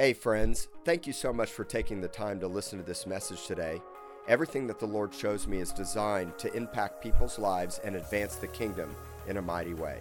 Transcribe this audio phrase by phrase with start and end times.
[0.00, 3.46] Hey, friends, thank you so much for taking the time to listen to this message
[3.46, 3.82] today.
[4.28, 8.46] Everything that the Lord shows me is designed to impact people's lives and advance the
[8.46, 8.96] kingdom
[9.28, 10.00] in a mighty way.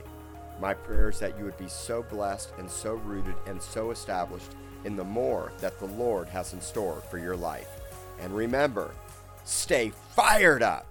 [0.61, 4.55] My prayer is that you would be so blessed and so rooted and so established
[4.85, 7.67] in the more that the Lord has in store for your life.
[8.21, 8.91] And remember,
[9.43, 10.87] stay fired up.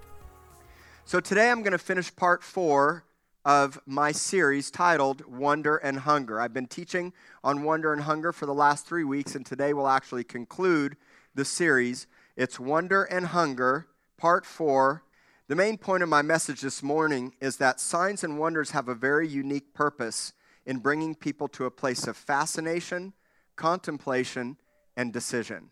[1.06, 3.04] So today I'm going to finish part four
[3.48, 6.38] of my series titled Wonder and Hunger.
[6.38, 9.88] I've been teaching on wonder and hunger for the last three weeks, and today we'll
[9.88, 10.98] actually conclude
[11.34, 12.06] the series.
[12.36, 13.86] It's Wonder and Hunger,
[14.18, 15.02] part four.
[15.46, 18.94] The main point of my message this morning is that signs and wonders have a
[18.94, 20.34] very unique purpose
[20.66, 23.14] in bringing people to a place of fascination,
[23.56, 24.58] contemplation,
[24.94, 25.70] and decision.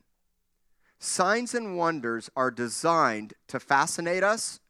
[0.99, 4.61] Signs and wonders are designed to fascinate us,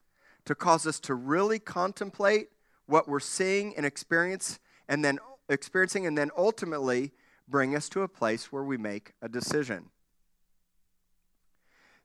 [0.45, 2.49] to cause us to really contemplate
[2.87, 4.59] what we're seeing and experience
[4.89, 5.19] and then
[5.49, 7.13] experiencing and then ultimately
[7.49, 9.91] bring us to a place where we make a decision.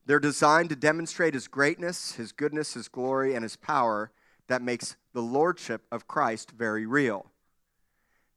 [0.06, 4.11] They're designed to demonstrate his greatness, his goodness, his glory, and his power
[4.47, 7.28] that makes the lordship of Christ very real.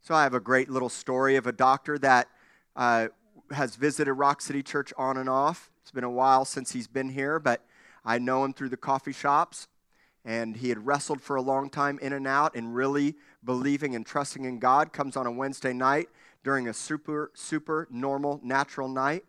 [0.01, 2.29] So I have a great little story of a doctor that
[2.77, 3.09] uh,
[3.51, 5.71] has visited Rock City Church on and off.
[5.81, 7.65] It's been a while since he's been here, but
[8.05, 9.69] I know him through the coffee shops
[10.25, 14.07] and he had wrestled for a long time in and out and really believing and
[14.07, 16.09] trusting in God comes on a Wednesday night
[16.43, 19.25] during a super super normal natural night.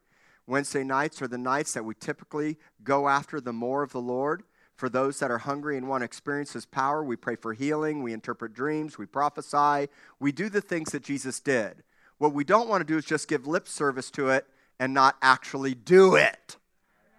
[0.48, 4.44] Wednesday nights are the nights that we typically go after the more of the Lord.
[4.76, 8.04] For those that are hungry and want to experience his power, we pray for healing,
[8.04, 11.84] we interpret dreams, we prophesy, we do the things that Jesus did.
[12.18, 14.46] What we don't want to do is just give lip service to it
[14.80, 16.58] and not actually do it.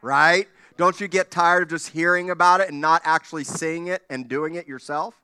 [0.03, 0.49] Right?
[0.77, 4.29] Don't you get tired of just hearing about it and not actually seeing it and
[4.29, 5.15] doing it yourself?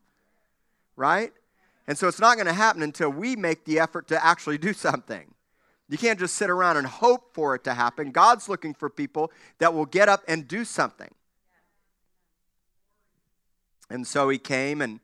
[0.97, 1.33] Right?
[1.87, 4.73] And so it's not going to happen until we make the effort to actually do
[4.73, 5.35] something.
[5.89, 8.13] You can't just sit around and hope for it to happen.
[8.13, 11.11] God's looking for people that will get up and do something.
[13.91, 15.01] And so he came, and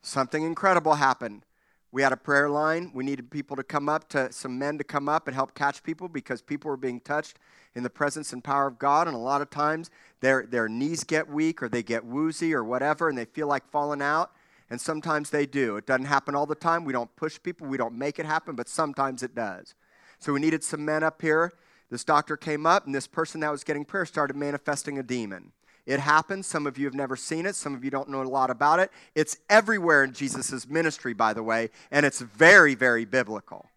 [0.00, 1.42] something incredible happened.
[1.90, 2.90] We had a prayer line.
[2.94, 5.82] We needed people to come up, to some men to come up and help catch
[5.82, 7.38] people because people were being touched
[7.74, 9.06] in the presence and power of God.
[9.06, 9.90] And a lot of times
[10.20, 13.70] their, their knees get weak or they get woozy or whatever and they feel like
[13.70, 14.32] falling out.
[14.70, 15.76] And sometimes they do.
[15.76, 16.84] It doesn't happen all the time.
[16.84, 19.74] We don't push people, we don't make it happen, but sometimes it does.
[20.18, 21.52] So we needed some men up here.
[21.90, 25.52] This doctor came up, and this person that was getting prayer started manifesting a demon.
[25.88, 26.46] It happens.
[26.46, 27.56] Some of you have never seen it.
[27.56, 28.92] Some of you don't know a lot about it.
[29.14, 33.70] It's everywhere in Jesus' ministry, by the way, and it's very, very biblical.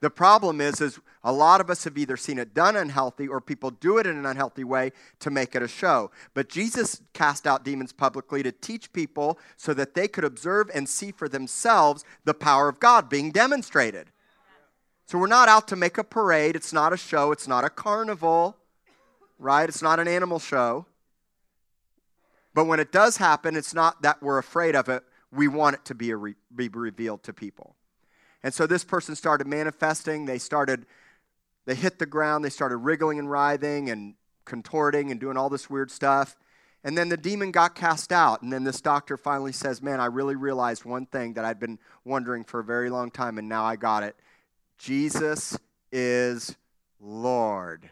[0.00, 3.40] The problem is, is a lot of us have either seen it done unhealthy or
[3.40, 4.90] people do it in an unhealthy way
[5.20, 6.10] to make it a show.
[6.34, 10.88] But Jesus cast out demons publicly to teach people so that they could observe and
[10.88, 14.08] see for themselves the power of God being demonstrated.
[15.06, 16.56] So we're not out to make a parade.
[16.56, 17.30] It's not a show.
[17.30, 18.56] It's not a carnival,
[19.38, 19.68] right?
[19.68, 20.86] It's not an animal show.
[22.54, 25.02] But when it does happen, it's not that we're afraid of it.
[25.30, 27.76] We want it to be, re- be revealed to people.
[28.42, 30.26] And so this person started manifesting.
[30.26, 30.86] They started,
[31.64, 32.44] they hit the ground.
[32.44, 34.14] They started wriggling and writhing and
[34.44, 36.36] contorting and doing all this weird stuff.
[36.84, 38.42] And then the demon got cast out.
[38.42, 41.78] And then this doctor finally says, Man, I really realized one thing that I'd been
[42.04, 44.16] wondering for a very long time, and now I got it.
[44.78, 45.56] Jesus
[45.92, 46.56] is
[47.00, 47.88] Lord.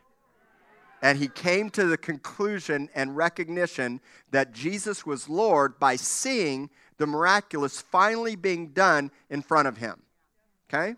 [1.03, 4.01] And he came to the conclusion and recognition
[4.31, 10.03] that Jesus was Lord by seeing the miraculous finally being done in front of him.
[10.69, 10.97] Okay?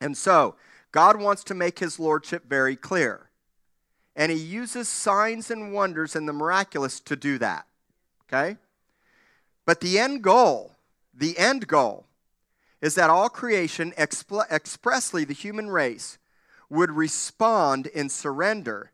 [0.00, 0.56] And so,
[0.92, 3.28] God wants to make his lordship very clear.
[4.16, 7.66] And he uses signs and wonders and the miraculous to do that.
[8.26, 8.56] Okay?
[9.66, 10.72] But the end goal,
[11.12, 12.06] the end goal,
[12.80, 16.18] is that all creation, expressly the human race,
[16.68, 18.90] would respond in surrender,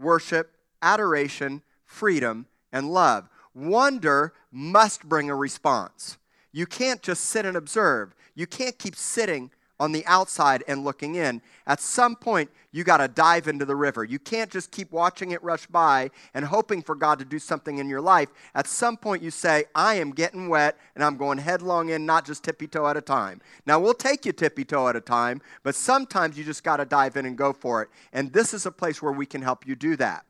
[0.00, 0.52] worship,
[0.82, 3.28] adoration, freedom, and love.
[3.54, 6.18] Wonder must bring a response.
[6.52, 8.14] You can't just sit and observe.
[8.34, 11.40] You can't keep sitting on the outside and looking in.
[11.66, 14.04] At some point, you got to dive into the river.
[14.04, 17.78] You can't just keep watching it rush by and hoping for God to do something
[17.78, 18.28] in your life.
[18.54, 22.26] At some point, you say, I am getting wet and I'm going headlong in, not
[22.26, 23.40] just tippy toe at a time.
[23.64, 26.84] Now, we'll take you tippy toe at a time, but sometimes you just got to
[26.84, 27.88] dive in and go for it.
[28.12, 30.26] And this is a place where we can help you do that.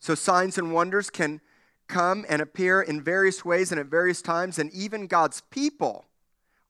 [0.00, 1.40] So, signs and wonders can
[1.86, 6.07] come and appear in various ways and at various times, and even God's people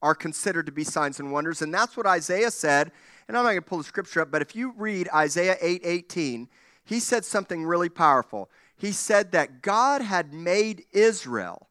[0.02, 1.62] are considered to be signs and wonders.
[1.62, 2.92] And that's what Isaiah said.
[3.26, 5.82] And I'm not going to pull the scripture up, but if you read Isaiah 8
[5.84, 6.48] 18,
[6.84, 8.50] he said something really powerful.
[8.76, 11.68] He said that God had made Israel,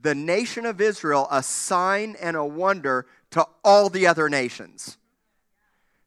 [0.00, 4.98] the nation of Israel, a sign and a wonder to all the other nations.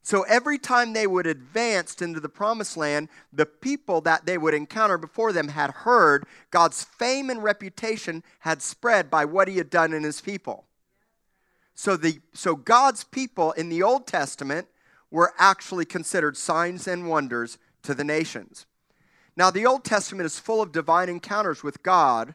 [0.08, 4.54] So every time they would advance into the promised land, the people that they would
[4.54, 9.68] encounter before them had heard God's fame and reputation had spread by what he had
[9.68, 10.64] done in his people.
[11.78, 14.66] So, the, so God's people in the Old Testament
[15.12, 18.66] were actually considered signs and wonders to the nations.
[19.36, 22.34] Now, the Old Testament is full of divine encounters with God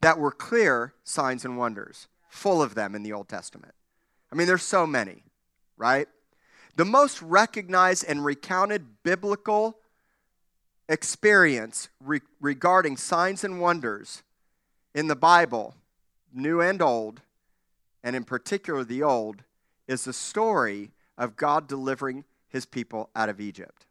[0.00, 3.74] that were clear signs and wonders, full of them in the Old Testament.
[4.32, 5.24] I mean, there's so many,
[5.76, 6.08] right?
[6.76, 9.76] The most recognized and recounted biblical
[10.88, 14.22] experience re- regarding signs and wonders
[14.94, 15.74] in the Bible,
[16.32, 17.20] New and Old,
[18.04, 19.42] and in particular the Old,
[19.88, 23.86] is the story of God delivering his people out of Egypt.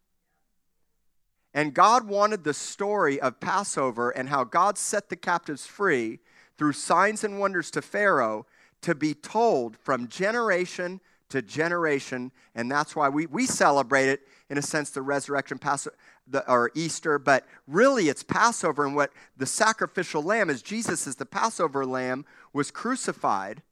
[1.54, 6.20] And God wanted the story of Passover and how God set the captives free
[6.58, 8.46] through signs and wonders to Pharaoh
[8.82, 12.32] to be told from generation to generation.
[12.54, 15.96] And that's why we, we celebrate it, in a sense, the resurrection, Passover,
[16.28, 18.86] the, or Easter, but really it's Passover.
[18.86, 23.64] And what the sacrificial lamb is Jesus is the Passover lamb, was crucified.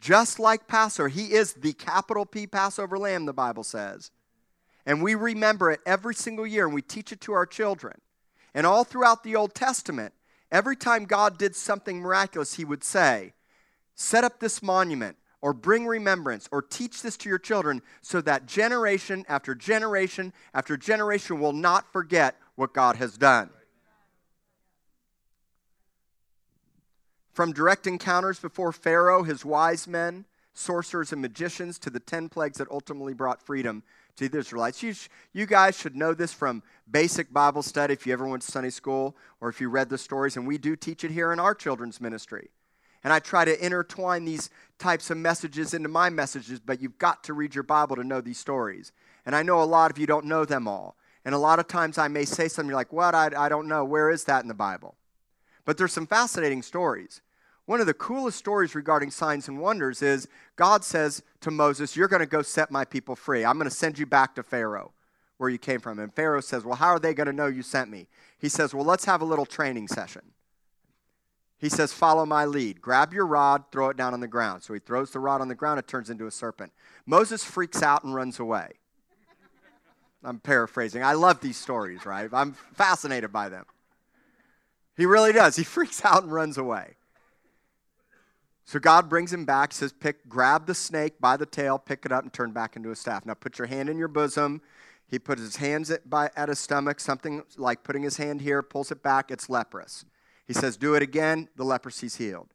[0.00, 4.10] Just like Passover, he is the capital P Passover lamb, the Bible says.
[4.86, 8.00] And we remember it every single year and we teach it to our children.
[8.54, 10.14] And all throughout the Old Testament,
[10.50, 13.34] every time God did something miraculous, he would say,
[13.94, 18.46] Set up this monument, or bring remembrance, or teach this to your children, so that
[18.46, 23.50] generation after generation after generation will not forget what God has done.
[27.32, 32.58] From direct encounters before Pharaoh, his wise men, sorcerers, and magicians, to the 10 plagues
[32.58, 33.82] that ultimately brought freedom
[34.16, 34.82] to the Israelites.
[34.82, 38.42] You, sh- you guys should know this from basic Bible study if you ever went
[38.42, 41.32] to Sunday school or if you read the stories, and we do teach it here
[41.32, 42.50] in our children's ministry.
[43.02, 47.24] And I try to intertwine these types of messages into my messages, but you've got
[47.24, 48.92] to read your Bible to know these stories.
[49.24, 50.96] And I know a lot of you don't know them all.
[51.24, 53.14] And a lot of times I may say something, you're like, what?
[53.14, 53.84] I, I don't know.
[53.84, 54.96] Where is that in the Bible?
[55.64, 57.20] But there's some fascinating stories.
[57.66, 60.26] One of the coolest stories regarding signs and wonders is
[60.56, 63.44] God says to Moses, You're going to go set my people free.
[63.44, 64.92] I'm going to send you back to Pharaoh,
[65.38, 65.98] where you came from.
[65.98, 68.08] And Pharaoh says, Well, how are they going to know you sent me?
[68.38, 70.22] He says, Well, let's have a little training session.
[71.58, 72.80] He says, Follow my lead.
[72.80, 74.62] Grab your rod, throw it down on the ground.
[74.62, 76.72] So he throws the rod on the ground, it turns into a serpent.
[77.06, 78.72] Moses freaks out and runs away.
[80.24, 81.02] I'm paraphrasing.
[81.02, 82.28] I love these stories, right?
[82.32, 83.64] I'm fascinated by them.
[85.00, 85.56] He really does.
[85.56, 86.96] He freaks out and runs away.
[88.64, 92.12] So God brings him back, says, pick, grab the snake by the tail, pick it
[92.12, 93.26] up, and turn back into a staff.
[93.26, 94.60] Now put your hand in your bosom.
[95.08, 98.62] He puts his hands at, by, at his stomach, something like putting his hand here,
[98.62, 100.04] pulls it back, it's leprous.
[100.46, 102.48] He says, Do it again, the leprosy's healed.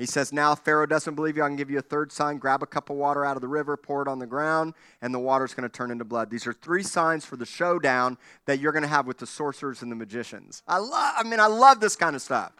[0.00, 1.42] He says, Now Pharaoh doesn't believe you.
[1.42, 2.38] I can give you a third sign.
[2.38, 5.12] Grab a cup of water out of the river, pour it on the ground, and
[5.12, 6.30] the water's going to turn into blood.
[6.30, 8.16] These are three signs for the showdown
[8.46, 10.62] that you're going to have with the sorcerers and the magicians.
[10.66, 12.52] I love, I mean, I love this kind of stuff.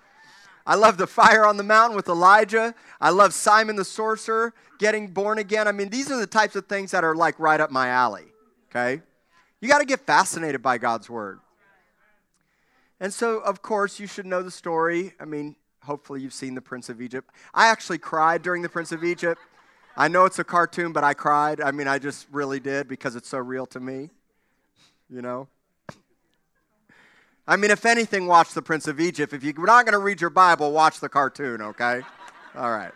[0.66, 2.75] I love the fire on the mountain with Elijah.
[3.00, 5.66] I love Simon the sorcerer getting born again.
[5.66, 8.26] I mean, these are the types of things that are like right up my alley,
[8.69, 9.00] okay?
[9.62, 11.40] You got to get fascinated by God's word.
[13.00, 15.14] And so, of course, you should know the story.
[15.19, 17.31] I mean, hopefully you've seen The Prince of Egypt.
[17.55, 19.41] I actually cried during The Prince of Egypt.
[19.97, 21.61] I know it's a cartoon, but I cried.
[21.61, 24.10] I mean, I just really did because it's so real to me,
[25.08, 25.49] you know?
[27.46, 29.32] I mean, if anything, watch The Prince of Egypt.
[29.32, 32.03] If you're not going to read your Bible, watch the cartoon, okay?
[32.55, 32.93] All right.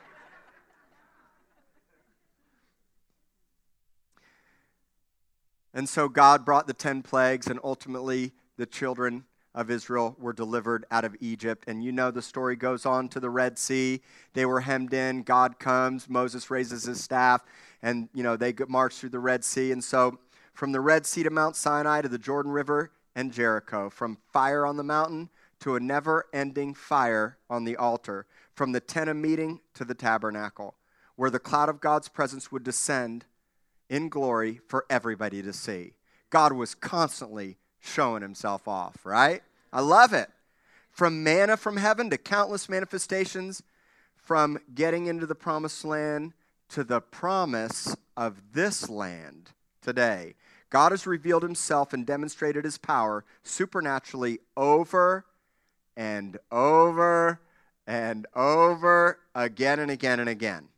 [5.74, 10.84] And so God brought the 10 plagues, and ultimately the children of Israel were delivered
[10.90, 11.64] out of Egypt.
[11.66, 14.00] And you know the story goes on to the Red Sea.
[14.32, 15.22] They were hemmed in.
[15.22, 16.08] God comes.
[16.08, 17.44] Moses raises his staff,
[17.82, 19.72] and you know they march through the Red Sea.
[19.72, 20.18] And so,
[20.52, 24.66] from the Red Sea to Mount Sinai to the Jordan River and Jericho, from fire
[24.66, 25.30] on the mountain
[25.60, 30.74] to a never-ending fire on the altar, from the tent of meeting to the tabernacle,
[31.16, 33.24] where the cloud of God's presence would descend
[33.88, 35.94] in glory for everybody to see.
[36.30, 39.42] God was constantly showing himself off, right?
[39.72, 40.30] I love it.
[40.90, 43.62] From manna from heaven to countless manifestations,
[44.16, 46.32] from getting into the promised land
[46.70, 49.50] to the promise of this land
[49.82, 50.34] today.
[50.70, 55.26] God has revealed himself and demonstrated his power supernaturally over
[55.96, 57.40] and over
[57.86, 60.68] and over again and again and again.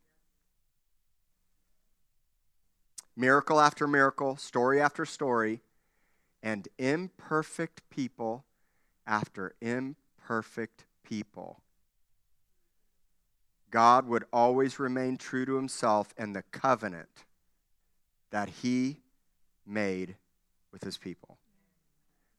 [3.17, 5.61] Miracle after miracle, story after story,
[6.47, 8.45] and imperfect people
[9.05, 11.61] after imperfect people.
[13.73, 17.25] God would always remain true to himself and the covenant
[18.31, 19.01] that he
[19.67, 20.15] made
[20.71, 21.37] with his people.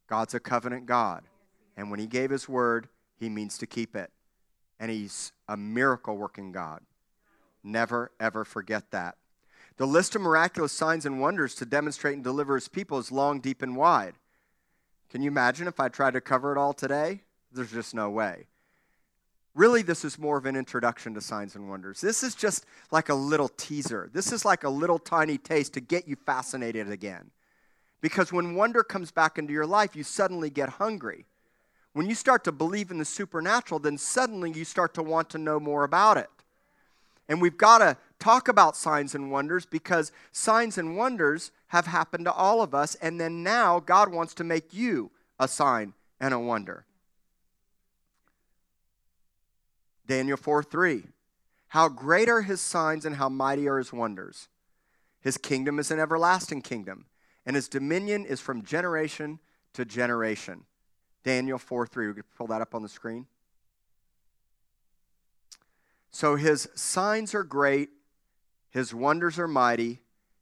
[0.07, 1.25] God's a covenant God.
[1.75, 2.87] And when he gave his word,
[3.19, 4.09] he means to keep it.
[4.79, 6.79] And he's a miracle working God.
[7.61, 9.17] Never, ever forget that.
[9.77, 13.39] The list of miraculous signs and wonders to demonstrate and deliver his people is long,
[13.39, 14.15] deep, and wide.
[15.09, 17.21] Can you imagine if I tried to cover it all today?
[17.51, 18.47] There's just no way.
[19.53, 22.01] Really, this is more of an introduction to signs and wonders.
[22.01, 24.09] This is just like a little teaser.
[24.13, 27.31] This is like a little tiny taste to get you fascinated again.
[28.01, 31.25] Because when wonder comes back into your life, you suddenly get hungry.
[31.93, 35.39] When you start to believe in the supernatural, then suddenly you start to want to
[35.39, 36.29] know more about it.
[37.27, 42.25] And we've got to talk about signs and wonders because signs and wonders have happened
[42.25, 42.95] to all of us.
[42.95, 46.85] And then now God wants to make you a sign and a wonder.
[50.07, 51.03] Daniel 4 3.
[51.69, 54.47] How great are his signs and how mighty are his wonders.
[55.19, 57.05] His kingdom is an everlasting kingdom,
[57.45, 59.39] and his dominion is from generation
[59.73, 60.63] to generation.
[61.23, 62.07] Daniel 4 3.
[62.07, 63.27] We could pull that up on the screen.
[66.09, 67.89] So his signs are great,
[68.77, 70.01] his wonders are mighty,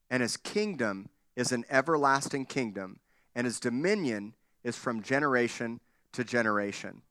[0.10, 3.00] and his kingdom is an everlasting kingdom,
[3.34, 5.80] and his dominion is from generation
[6.12, 7.02] to generation.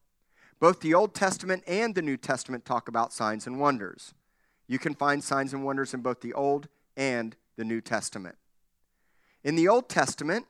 [0.60, 4.12] Both the Old Testament and the New Testament talk about signs and wonders.
[4.66, 8.36] You can find signs and wonders in both the Old and the New Testament.
[9.42, 10.44] In the Old Testament,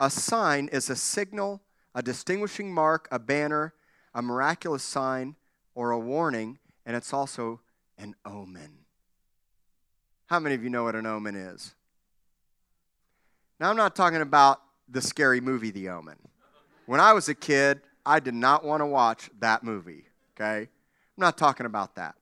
[0.00, 1.62] a sign is a signal,
[1.94, 3.72] a distinguishing mark, a banner,
[4.12, 5.36] a miraculous sign,
[5.76, 7.60] or a warning, and it's also
[7.96, 8.87] an omen.
[10.28, 11.74] How many of you know what an omen is?
[13.58, 16.18] Now, I'm not talking about the scary movie, The Omen.
[16.84, 20.04] When I was a kid, I did not want to watch that movie,
[20.36, 20.60] okay?
[20.60, 20.68] I'm
[21.16, 22.14] not talking about that.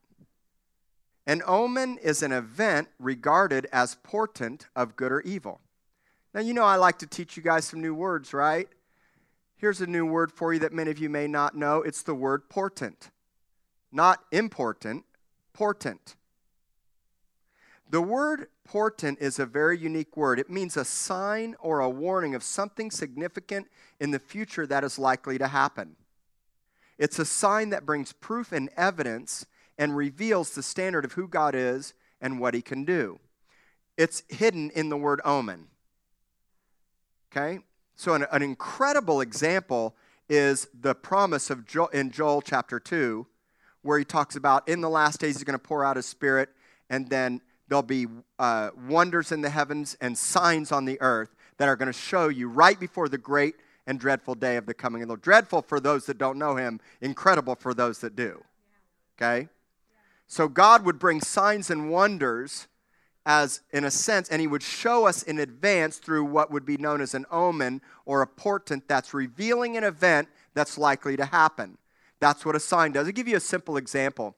[1.26, 5.60] An omen is an event regarded as portent of good or evil.
[6.32, 8.68] Now, you know I like to teach you guys some new words, right?
[9.56, 12.14] Here's a new word for you that many of you may not know it's the
[12.14, 13.10] word portent.
[13.90, 15.04] Not important,
[15.52, 16.14] portent.
[17.88, 20.40] The word portent is a very unique word.
[20.40, 23.68] It means a sign or a warning of something significant
[24.00, 25.96] in the future that is likely to happen.
[26.98, 29.46] It's a sign that brings proof and evidence
[29.78, 33.20] and reveals the standard of who God is and what he can do.
[33.96, 35.68] It's hidden in the word omen.
[37.30, 37.60] Okay?
[37.94, 39.94] So, an, an incredible example
[40.28, 43.26] is the promise of Joel, in Joel chapter 2,
[43.82, 46.48] where he talks about in the last days he's going to pour out his spirit,
[46.90, 48.06] and then there'll be
[48.38, 52.28] uh, wonders in the heavens and signs on the earth that are going to show
[52.28, 53.56] you right before the great
[53.86, 55.22] and dreadful day of the coming of the Lord.
[55.22, 58.42] Dreadful for those that don't know him, incredible for those that do.
[59.16, 59.48] Okay?
[60.26, 62.66] So God would bring signs and wonders
[63.26, 66.76] as in a sense, and he would show us in advance through what would be
[66.76, 71.76] known as an omen or a portent that's revealing an event that's likely to happen.
[72.20, 73.06] That's what a sign does.
[73.06, 74.36] I'll give you a simple example.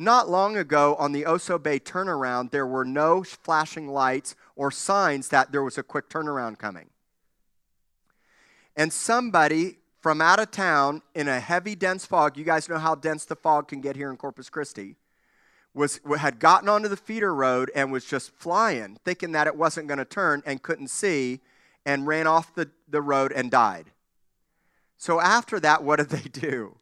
[0.00, 5.28] Not long ago on the Oso Bay turnaround, there were no flashing lights or signs
[5.28, 6.90] that there was a quick turnaround coming.
[8.76, 12.94] And somebody from out of town in a heavy, dense fog, you guys know how
[12.94, 14.94] dense the fog can get here in Corpus Christi,
[15.74, 19.88] was, had gotten onto the feeder road and was just flying, thinking that it wasn't
[19.88, 21.40] going to turn and couldn't see,
[21.84, 23.86] and ran off the, the road and died.
[24.96, 26.76] So after that, what did they do?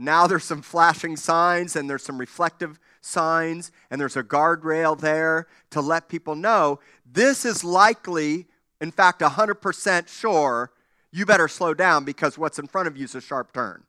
[0.00, 5.48] Now there's some flashing signs and there's some reflective signs and there's a guardrail there
[5.70, 8.46] to let people know this is likely,
[8.80, 10.70] in fact, 100% sure,
[11.10, 13.82] you better slow down because what's in front of you is a sharp turn.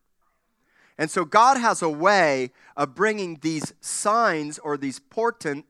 [0.97, 5.65] And so God has a way of bringing these signs or these portent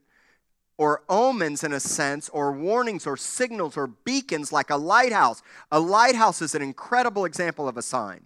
[0.78, 5.42] or omens in a sense, or warnings or signals or beacons like a lighthouse.
[5.70, 8.22] A lighthouse is an incredible example of a sign.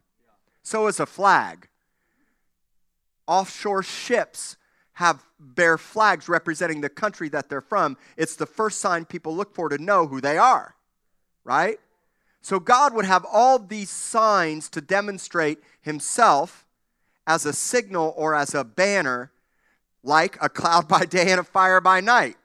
[0.63, 1.67] So is a flag
[3.27, 4.57] offshore ships
[4.95, 9.55] have bear flags representing the country that they're from, it's the first sign people look
[9.55, 10.77] for to know who they are,
[11.43, 11.79] right?
[12.41, 16.67] So God would have all these signs to demonstrate himself
[17.27, 19.33] as a signal or as a banner,
[20.03, 22.37] like a cloud by day and a fire by night.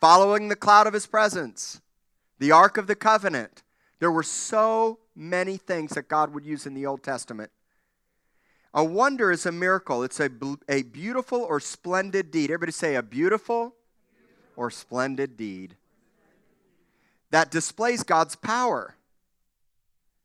[0.00, 1.80] Following the cloud of his presence,
[2.38, 3.62] the Ark of the Covenant.
[4.00, 7.50] There were so many things that God would use in the Old Testament
[8.74, 10.02] a wonder is a miracle.
[10.02, 10.30] It's a,
[10.68, 12.50] a beautiful or splendid deed.
[12.50, 13.74] Everybody say a beautiful
[14.56, 15.76] or splendid deed
[17.30, 18.94] that displays God's power.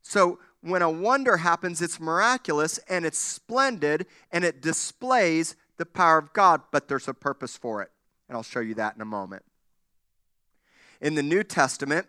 [0.01, 6.17] So when a wonder happens, it's miraculous and it's splendid and it displays the power
[6.17, 7.91] of God, but there's a purpose for it.
[8.27, 9.43] And I'll show you that in a moment.
[11.01, 12.07] In the New Testament,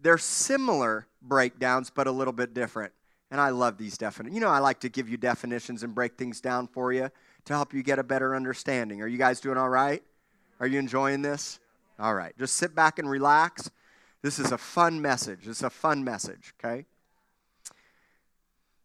[0.00, 2.92] they're similar breakdowns, but a little bit different.
[3.32, 4.34] And I love these definitions.
[4.34, 7.08] You know, I like to give you definitions and break things down for you
[7.46, 9.00] to help you get a better understanding.
[9.00, 10.02] Are you guys doing all right?
[10.60, 11.58] Are you enjoying this?
[11.98, 12.36] All right.
[12.38, 13.70] Just sit back and relax.
[14.20, 15.48] This is a fun message.
[15.48, 16.84] It's a fun message, okay?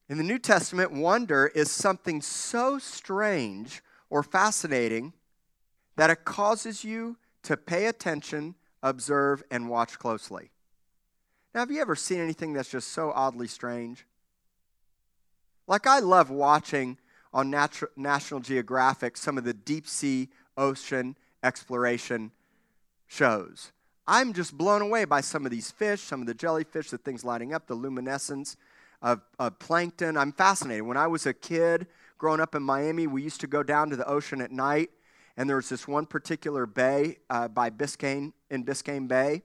[0.07, 5.11] In the New Testament, wonder is something so strange or fascinating
[5.97, 10.51] that it causes you to pay attention, observe, and watch closely.
[11.53, 14.05] Now, have you ever seen anything that's just so oddly strange?
[15.67, 16.97] Like, I love watching
[17.33, 22.31] on Natu- National Geographic some of the deep sea ocean exploration
[23.05, 23.71] shows.
[24.07, 27.25] I'm just blown away by some of these fish, some of the jellyfish, the things
[27.25, 28.55] lighting up, the luminescence
[29.01, 30.15] of, of plankton.
[30.15, 30.83] I'm fascinated.
[30.83, 33.97] When I was a kid growing up in Miami, we used to go down to
[33.97, 34.89] the ocean at night,
[35.35, 39.41] and there was this one particular bay uh, by Biscayne, in Biscayne Bay,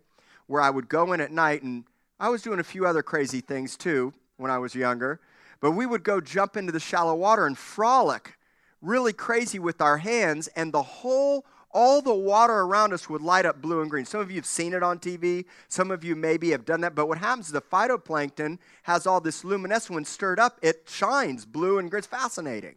[0.47, 1.85] where I would go in at night, and
[2.21, 5.21] I was doing a few other crazy things too when I was younger.
[5.63, 8.37] But we would go jump into the shallow water and frolic
[8.83, 13.47] really crazy with our hands, and the whole all the water around us would light
[13.47, 14.05] up blue and green.
[14.05, 15.47] Some of you have seen it on TV.
[15.69, 16.95] Some of you maybe have done that.
[16.95, 19.89] But what happens is the phytoplankton has all this luminescence.
[19.89, 22.01] When stirred up, it shines blue and green.
[22.01, 22.75] It's fascinating.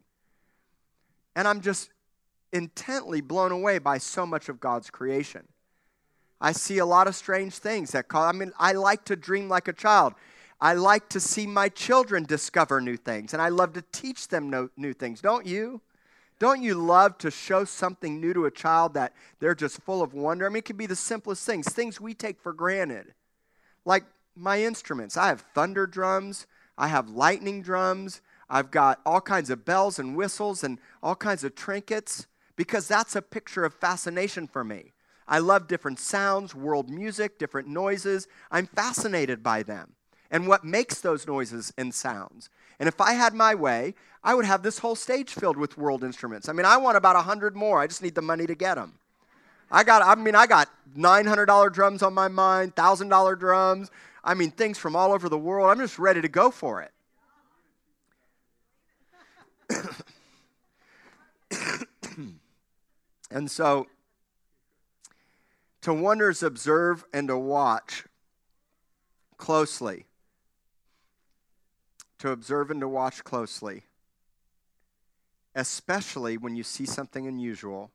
[1.36, 1.90] And I'm just
[2.54, 5.46] intently blown away by so much of God's creation.
[6.40, 8.24] I see a lot of strange things that call.
[8.24, 10.14] I mean, I like to dream like a child.
[10.62, 14.70] I like to see my children discover new things, and I love to teach them
[14.78, 15.22] new things.
[15.22, 15.82] Don't you?
[16.40, 20.14] Don't you love to show something new to a child that they're just full of
[20.14, 20.46] wonder?
[20.46, 23.14] I mean, it could be the simplest things, things we take for granted.
[23.86, 24.04] Like
[24.36, 25.16] my instruments.
[25.16, 26.46] I have thunder drums,
[26.78, 31.44] I have lightning drums, I've got all kinds of bells and whistles and all kinds
[31.44, 34.94] of trinkets because that's a picture of fascination for me.
[35.28, 38.28] I love different sounds, world music, different noises.
[38.52, 39.96] I'm fascinated by them
[40.36, 42.50] and what makes those noises and sounds.
[42.78, 46.04] And if I had my way, I would have this whole stage filled with world
[46.04, 46.50] instruments.
[46.50, 47.80] I mean, I want about 100 more.
[47.80, 48.96] I just need the money to get them.
[49.72, 53.90] I got, I mean, I got $900 drums on my mind, $1,000 drums.
[54.26, 55.70] I mean, things from all over the world.
[55.70, 56.92] I'm just ready to go for it.
[63.32, 63.88] and so,
[65.84, 68.04] to wonder is observe and to watch
[69.38, 70.05] closely
[72.26, 73.84] to observe and to watch closely,
[75.54, 77.92] especially when you see something unusual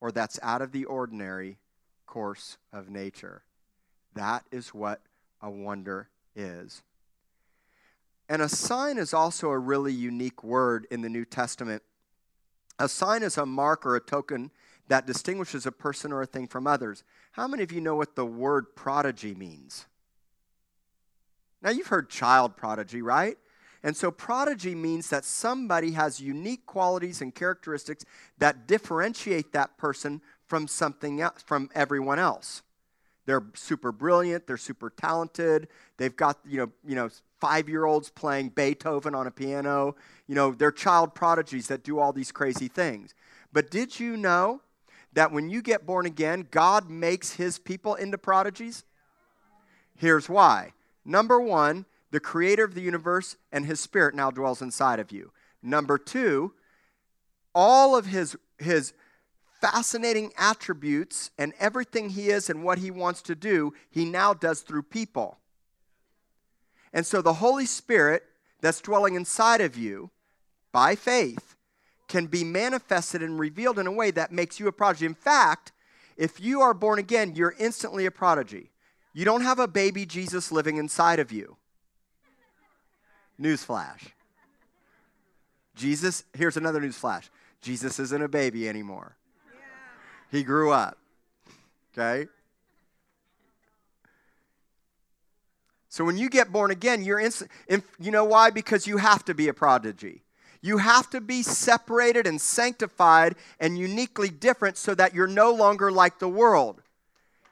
[0.00, 1.58] or that's out of the ordinary
[2.06, 3.42] course of nature.
[4.14, 5.00] That is what
[5.40, 6.82] a wonder is.
[8.28, 11.82] And a sign is also a really unique word in the New Testament.
[12.78, 14.52] A sign is a mark or a token
[14.86, 17.02] that distinguishes a person or a thing from others.
[17.32, 19.86] How many of you know what the word prodigy means?
[21.62, 23.38] Now, you've heard child prodigy, right?
[23.82, 28.04] And so, prodigy means that somebody has unique qualities and characteristics
[28.38, 32.62] that differentiate that person from something else, from everyone else.
[33.26, 35.68] They're super brilliant, they're super talented.
[35.96, 37.08] They've got, you know, you know,
[37.40, 39.96] 5-year-olds playing Beethoven on a piano.
[40.28, 43.14] You know, they're child prodigies that do all these crazy things.
[43.52, 44.60] But did you know
[45.12, 48.84] that when you get born again, God makes his people into prodigies?
[49.96, 50.72] Here's why.
[51.04, 55.32] Number 1, the creator of the universe and his spirit now dwells inside of you.
[55.62, 56.52] Number two,
[57.54, 58.92] all of his, his
[59.60, 64.60] fascinating attributes and everything he is and what he wants to do, he now does
[64.60, 65.38] through people.
[66.92, 68.24] And so the Holy Spirit
[68.60, 70.10] that's dwelling inside of you
[70.70, 71.56] by faith
[72.08, 75.06] can be manifested and revealed in a way that makes you a prodigy.
[75.06, 75.72] In fact,
[76.18, 78.70] if you are born again, you're instantly a prodigy.
[79.14, 81.56] You don't have a baby Jesus living inside of you.
[83.42, 84.12] Newsflash.
[85.74, 87.28] Jesus, here's another newsflash
[87.60, 89.16] Jesus isn't a baby anymore.
[90.30, 90.96] He grew up.
[91.92, 92.28] Okay?
[95.88, 97.50] So when you get born again, you're instant.
[98.00, 98.50] You know why?
[98.50, 100.22] Because you have to be a prodigy.
[100.62, 105.90] You have to be separated and sanctified and uniquely different so that you're no longer
[105.92, 106.80] like the world.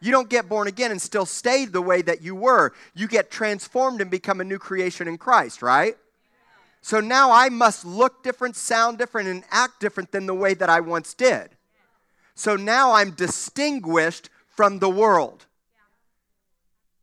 [0.01, 2.73] You don't get born again and still stay the way that you were.
[2.95, 5.97] You get transformed and become a new creation in Christ, right?
[6.81, 10.71] So now I must look different, sound different, and act different than the way that
[10.71, 11.51] I once did.
[12.35, 15.45] So now I'm distinguished from the world.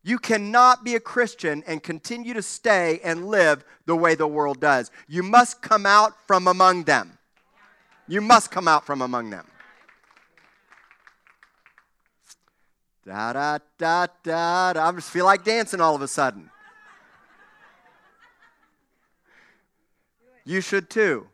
[0.04, 4.60] You cannot be a Christian and continue to stay and live the way the world
[4.60, 4.90] does.
[5.08, 7.18] You must come out from among them.
[8.08, 9.46] You must come out from among them.
[13.08, 14.90] Da da da da da.
[14.90, 16.52] I just feel like dancing all of a sudden.
[20.44, 21.30] You should too.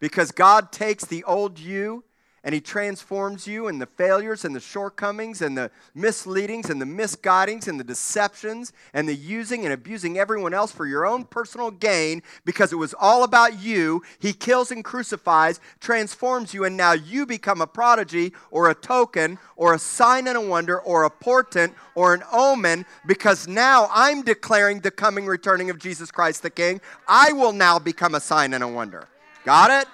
[0.00, 2.02] Because God takes the old you
[2.46, 6.86] and He transforms you and the failures and the shortcomings and the misleadings and the
[6.86, 11.72] misguidings and the deceptions and the using and abusing everyone else for your own personal
[11.72, 14.00] gain because it was all about you.
[14.20, 19.40] He kills and crucifies, transforms you, and now you become a prodigy or a token
[19.56, 24.22] or a sign and a wonder or a portent or an omen because now I'm
[24.22, 26.80] declaring the coming returning of Jesus Christ the King.
[27.08, 29.08] I will now become a sign and a wonder.
[29.44, 29.88] Got it?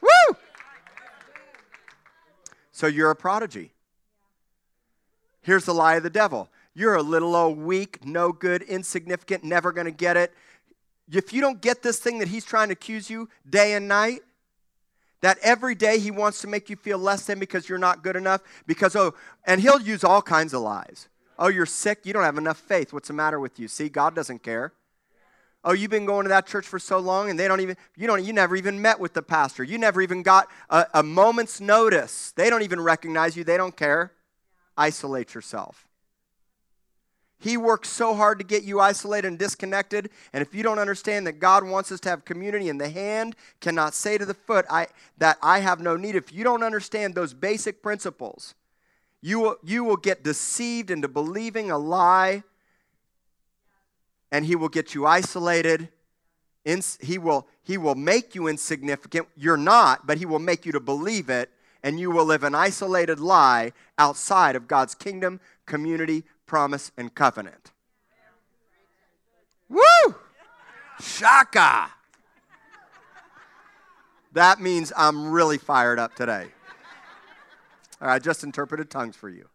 [0.00, 0.36] Woo!
[2.80, 3.72] So you're a prodigy.
[5.42, 9.70] Here's the lie of the devil you're a little old weak, no good, insignificant, never
[9.70, 10.32] going to get it.
[11.12, 14.20] If you don't get this thing that he's trying to accuse you day and night,
[15.20, 18.16] that every day he wants to make you feel less than because you're not good
[18.16, 19.12] enough, because, oh,
[19.44, 21.08] and he'll use all kinds of lies.
[21.38, 22.94] Oh, you're sick, you don't have enough faith.
[22.94, 23.68] What's the matter with you?
[23.68, 24.72] See, God doesn't care.
[25.62, 28.06] Oh, you've been going to that church for so long and they don't even, you
[28.06, 29.62] don't, you never even met with the pastor.
[29.62, 32.32] You never even got a, a moment's notice.
[32.32, 33.44] They don't even recognize you.
[33.44, 34.12] They don't care.
[34.76, 35.86] Isolate yourself.
[37.38, 40.10] He works so hard to get you isolated and disconnected.
[40.32, 43.34] And if you don't understand that God wants us to have community and the hand
[43.60, 47.14] cannot say to the foot I, that I have no need, if you don't understand
[47.14, 48.54] those basic principles,
[49.22, 52.42] you will, you will get deceived into believing a lie
[54.30, 55.88] and he will get you isolated.
[57.00, 59.28] He will, he will make you insignificant.
[59.36, 61.50] You're not, but he will make you to believe it,
[61.82, 67.72] and you will live an isolated lie outside of God's kingdom, community, promise, and covenant.
[69.68, 70.14] Woo!
[71.00, 71.90] Shaka!
[74.32, 76.48] That means I'm really fired up today.
[78.00, 79.48] All right, I just interpreted tongues for you.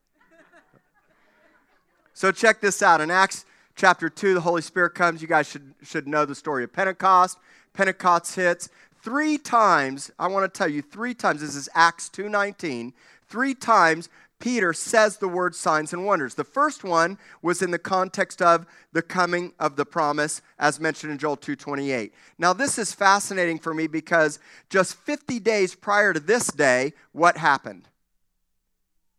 [2.14, 3.02] So check this out.
[3.02, 5.22] In Acts chapter 2, the Holy Spirit comes.
[5.22, 7.38] You guys should, should know the story of Pentecost.
[7.74, 8.70] Pentecost hits.
[9.02, 12.94] Three times, I want to tell you, three times, this is Acts 2.19,
[13.28, 14.10] three times
[14.40, 16.36] Peter says the word signs and wonders.
[16.36, 21.12] The first one was in the context of the coming of the promise, as mentioned
[21.12, 22.12] in Joel 2.28.
[22.38, 27.38] Now, this is fascinating for me because just 50 days prior to this day, what
[27.38, 27.88] happened?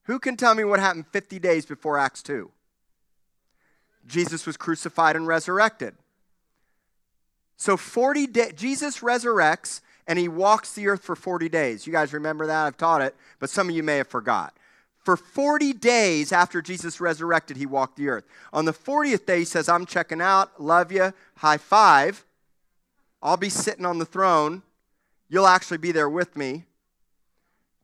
[0.04, 2.50] Who can tell me what happened 50 days before Acts 2?
[4.06, 5.94] Jesus was crucified and resurrected.
[7.56, 11.86] So 40 days, Jesus resurrects and he walks the earth for 40 days.
[11.86, 12.66] You guys remember that?
[12.66, 14.54] I've taught it, but some of you may have forgot.
[14.98, 18.24] For 40 days after Jesus resurrected, he walked the earth.
[18.52, 22.24] On the 40th day, he says, I'm checking out, love you, high five.
[23.22, 24.62] I'll be sitting on the throne.
[25.28, 26.64] You'll actually be there with me.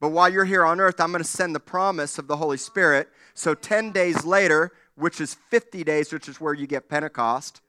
[0.01, 2.57] But while you're here on earth, I'm going to send the promise of the Holy
[2.57, 3.09] Spirit.
[3.35, 7.61] So 10 days later, which is 50 days, which is where you get Pentecost.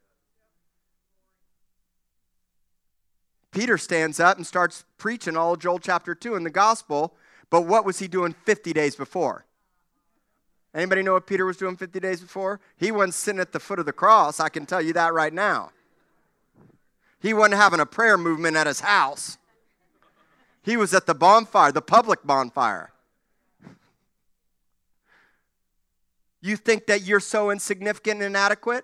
[3.51, 7.13] Peter stands up and starts preaching all of Joel chapter 2 in the gospel,
[7.49, 9.45] but what was he doing 50 days before?
[10.73, 12.59] Anybody know what Peter was doing 50 days before?
[12.77, 15.33] He wasn't sitting at the foot of the cross, I can tell you that right
[15.33, 15.71] now.
[17.19, 19.37] He wasn't having a prayer movement at his house.
[20.63, 22.92] He was at the bonfire, the public bonfire.
[26.43, 28.83] You think that you're so insignificant and inadequate?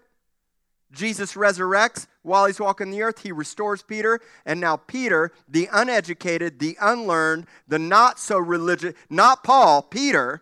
[0.93, 3.21] Jesus resurrects while he's walking the earth.
[3.21, 4.21] He restores Peter.
[4.45, 10.41] And now, Peter, the uneducated, the unlearned, the not so religious, not Paul, Peter,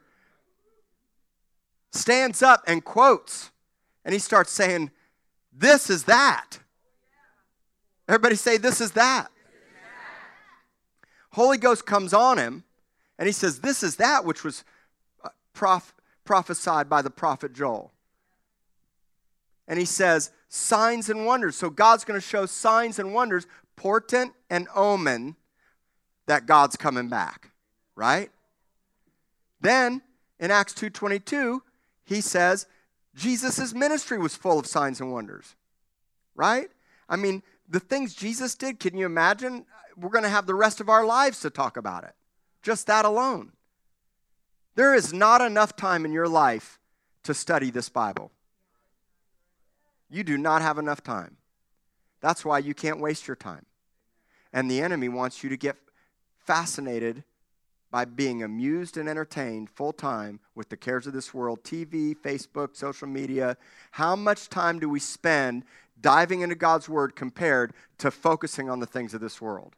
[1.91, 3.49] stands up and quotes.
[4.05, 4.91] And he starts saying,
[5.51, 6.59] This is that.
[8.07, 9.29] Everybody say, This is that.
[11.31, 12.63] Holy Ghost comes on him
[13.17, 14.63] and he says, This is that which was
[15.23, 15.95] uh, prof-
[16.27, 17.91] prophesied by the prophet Joel.
[19.67, 21.55] And he says, signs and wonders.
[21.55, 25.35] So God's going to show signs and wonders, portent and omen
[26.27, 27.51] that God's coming back,
[27.95, 28.29] right?
[29.59, 30.01] Then
[30.39, 31.61] in Acts 2:22,
[32.03, 32.67] he says
[33.15, 35.55] Jesus' ministry was full of signs and wonders.
[36.35, 36.69] Right?
[37.09, 39.65] I mean, the things Jesus did, can you imagine?
[39.95, 42.13] We're going to have the rest of our lives to talk about it.
[42.61, 43.53] Just that alone.
[44.77, 46.77] There is not enough time in your life
[47.23, 48.31] to study this Bible.
[50.07, 51.37] You do not have enough time.
[52.21, 53.65] That's why you can't waste your time.
[54.53, 55.77] And the enemy wants you to get
[56.45, 57.23] fascinated
[57.89, 62.75] by being amused and entertained full time with the cares of this world TV, Facebook,
[62.75, 63.57] social media.
[63.89, 65.63] How much time do we spend
[65.99, 69.75] diving into God's Word compared to focusing on the things of this world?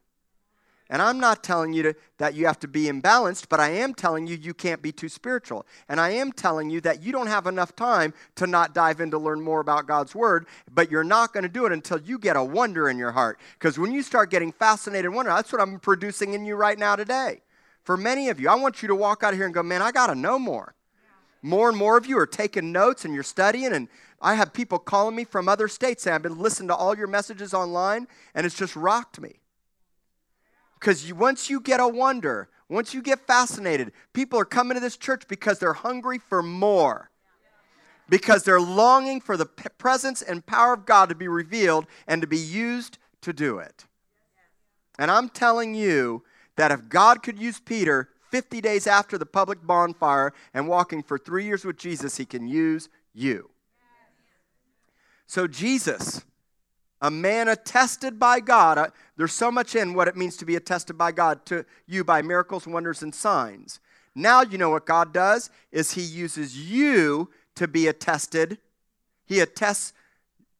[0.92, 3.94] And I'm not telling you to, that you have to be imbalanced, but I am
[3.94, 5.68] telling you you can't be too spiritual.
[5.88, 9.12] And I am telling you that you don't have enough time to not dive in
[9.12, 12.18] to learn more about God's Word, but you're not going to do it until you
[12.18, 13.40] get a wonder in your heart.
[13.54, 16.80] Because when you start getting fascinated and wonder, that's what I'm producing in you right
[16.80, 17.42] now today.
[17.84, 19.84] For many of you, I want you to walk out of here and go, man,
[19.84, 20.74] I got to know more.
[21.42, 23.74] More and more of you are taking notes and you're studying.
[23.74, 23.88] And
[24.22, 27.08] I have people calling me from other states saying, I've been listening to all your
[27.08, 29.40] messages online, and it's just rocked me.
[30.80, 34.96] Because once you get a wonder, once you get fascinated, people are coming to this
[34.96, 37.10] church because they're hungry for more.
[38.08, 42.28] Because they're longing for the presence and power of God to be revealed and to
[42.28, 43.86] be used to do it.
[44.98, 46.24] And I'm telling you
[46.56, 51.18] that if God could use Peter 50 days after the public bonfire and walking for
[51.18, 53.50] three years with Jesus, he can use you.
[55.28, 56.24] So, Jesus
[57.02, 58.78] a man attested by God.
[58.78, 62.04] Uh, there's so much in what it means to be attested by God to you
[62.04, 63.80] by miracles, wonders, and signs.
[64.16, 68.58] Now you know what God does is he uses you to be attested.
[69.26, 69.94] He attests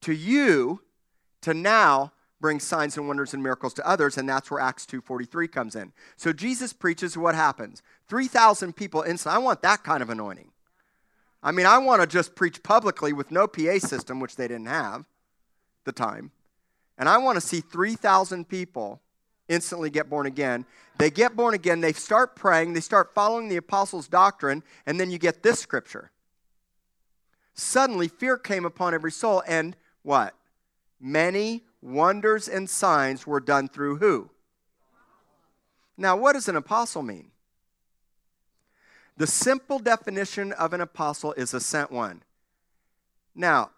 [0.02, 0.82] to you
[1.42, 5.52] to now bring signs and wonders and miracles to others and that's where acts 2.43
[5.52, 10.10] comes in so jesus preaches what happens 3000 people inside i want that kind of
[10.10, 10.50] anointing
[11.44, 14.68] i mean i want to just preach publicly with no pa system which they didn't
[14.68, 15.06] have
[15.90, 16.32] the time.
[17.00, 19.02] And I want to see 3,000 people
[19.48, 20.66] instantly get born again.
[21.00, 25.10] They get born again, they start praying, they start following the apostles' doctrine, and then
[25.10, 26.12] you get this scripture.
[27.56, 30.36] Suddenly, fear came upon every soul, and what?
[31.00, 34.30] Many wonders and signs were done through who?
[35.98, 37.32] Now, what does an apostle mean?
[39.18, 42.24] The simple definition of an apostle is a sent one.
[43.34, 43.72] Now,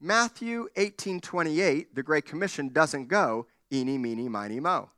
[0.00, 4.88] Matthew 18 28, the Great Commission doesn't go, eeny, meeny, miny, mo.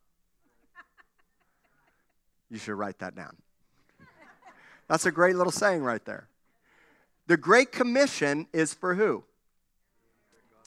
[2.51, 3.37] You should write that down.
[4.88, 6.29] That's a great little saying right there.
[7.27, 9.25] The Great Commission is for who?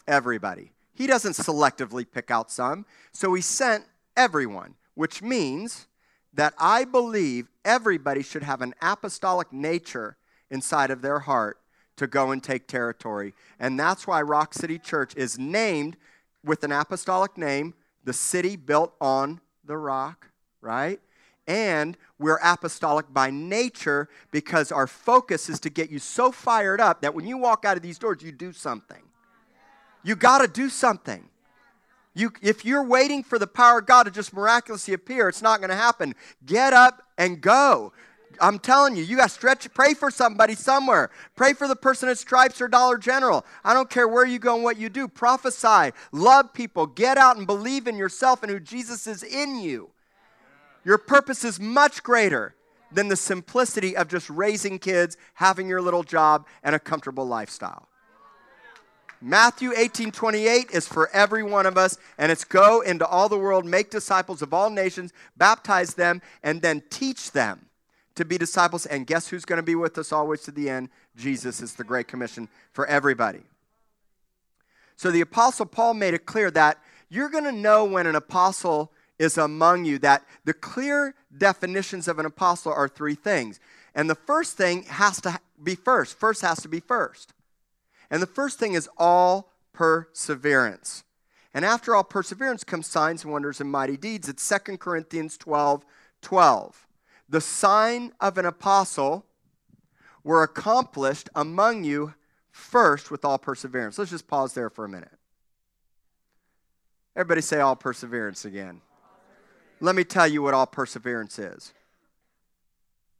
[0.07, 0.71] Everybody.
[0.93, 3.85] He doesn't selectively pick out some, so he sent
[4.17, 5.87] everyone, which means
[6.33, 10.17] that I believe everybody should have an apostolic nature
[10.49, 11.59] inside of their heart
[11.97, 13.33] to go and take territory.
[13.59, 15.97] And that's why Rock City Church is named
[16.43, 20.29] with an apostolic name, the city built on the rock,
[20.61, 20.99] right?
[21.47, 27.01] And we're apostolic by nature because our focus is to get you so fired up
[27.01, 29.01] that when you walk out of these doors, you do something.
[30.03, 31.27] You got to do something.
[32.13, 35.59] You, if you're waiting for the power of God to just miraculously appear, it's not
[35.59, 36.15] going to happen.
[36.45, 37.91] Get up and go.
[38.41, 41.09] I'm telling you, you got to stretch, pray for somebody somewhere.
[41.35, 43.45] Pray for the person at Stripes or Dollar General.
[43.63, 45.07] I don't care where you go and what you do.
[45.07, 49.89] Prophesy, love people, get out and believe in yourself and who Jesus is in you.
[50.83, 52.55] Your purpose is much greater
[52.91, 57.87] than the simplicity of just raising kids, having your little job, and a comfortable lifestyle.
[59.21, 63.39] Matthew 18 28 is for every one of us, and it's go into all the
[63.39, 67.64] world, make disciples of all nations, baptize them, and then teach them
[68.15, 68.85] to be disciples.
[68.85, 70.89] And guess who's going to be with us always to the end?
[71.15, 73.41] Jesus is the Great Commission for everybody.
[74.95, 78.91] So the Apostle Paul made it clear that you're going to know when an apostle
[79.19, 83.59] is among you, that the clear definitions of an apostle are three things.
[83.93, 86.17] And the first thing has to be first.
[86.17, 87.33] First has to be first.
[88.09, 91.03] And the first thing is all perseverance.
[91.53, 94.27] And after all perseverance comes signs and wonders and mighty deeds.
[94.27, 95.85] It's 2 Corinthians 12
[96.21, 96.87] 12
[97.27, 99.25] the sign of an apostle
[100.23, 102.13] were accomplished among you
[102.51, 103.97] first with all perseverance.
[103.97, 105.11] Let's just pause there for a minute.
[107.15, 108.81] Everybody say all perseverance again.
[109.79, 111.73] Let me tell you what all perseverance is.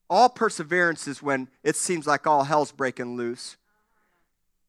[0.10, 3.58] All perseverance is when it seems like all hell's breaking loose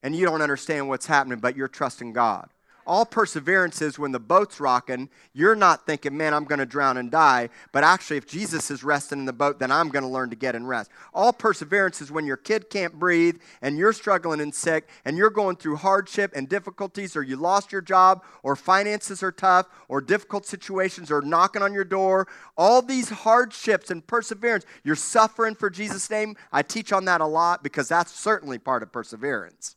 [0.02, 2.48] and you don't understand what's happening, but you're trusting God
[2.86, 6.96] all perseverance is when the boat's rocking, you're not thinking, man, I'm going to drown
[6.96, 7.48] and die.
[7.72, 10.36] But actually, if Jesus is resting in the boat, then I'm going to learn to
[10.36, 10.90] get in rest.
[11.12, 15.30] All perseverance is when your kid can't breathe and you're struggling and sick and you're
[15.30, 20.00] going through hardship and difficulties, or you lost your job, or finances are tough, or
[20.00, 22.28] difficult situations are knocking on your door.
[22.56, 26.36] All these hardships and perseverance, you're suffering for Jesus' name.
[26.52, 29.76] I teach on that a lot because that's certainly part of perseverance.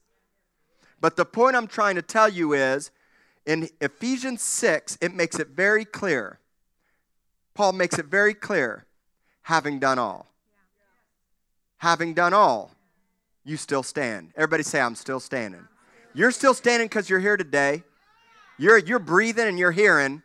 [1.01, 2.91] But the point I'm trying to tell you is
[3.49, 6.37] in Ephesians 6, it makes it very clear.
[7.55, 8.85] Paul makes it very clear
[9.41, 10.27] having done all.
[11.77, 12.69] Having done all,
[13.43, 14.33] you still stand.
[14.35, 15.67] Everybody say, I'm still standing.
[16.13, 17.81] You're still standing because you're here today.
[18.59, 20.21] You're, you're breathing and you're hearing.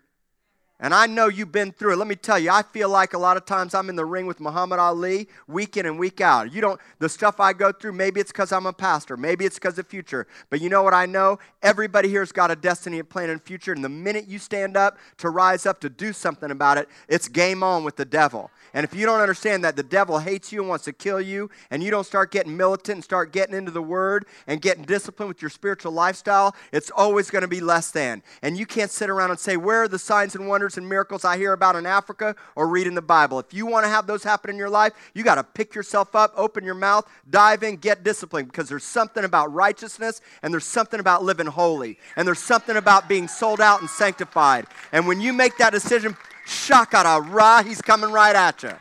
[0.80, 1.96] And I know you've been through it.
[1.96, 4.26] Let me tell you, I feel like a lot of times I'm in the ring
[4.26, 6.52] with Muhammad Ali week in and week out.
[6.52, 9.54] You don't, the stuff I go through, maybe it's because I'm a pastor, maybe it's
[9.54, 10.26] because of the future.
[10.50, 11.38] But you know what I know?
[11.62, 13.72] Everybody here's got a destiny, a plan, and future.
[13.72, 17.28] And the minute you stand up to rise up to do something about it, it's
[17.28, 18.50] game on with the devil.
[18.74, 21.48] And if you don't understand that the devil hates you and wants to kill you,
[21.70, 25.28] and you don't start getting militant and start getting into the word and getting disciplined
[25.28, 28.24] with your spiritual lifestyle, it's always going to be less than.
[28.42, 31.24] And you can't sit around and say, Where are the signs and wonders and miracles
[31.24, 33.38] I hear about in Africa or read in the Bible?
[33.38, 36.16] If you want to have those happen in your life, you got to pick yourself
[36.16, 40.64] up, open your mouth, dive in, get disciplined because there's something about righteousness and there's
[40.64, 44.66] something about living holy and there's something about being sold out and sanctified.
[44.92, 48.72] And when you make that decision, Shakara Ra, he's coming right at you.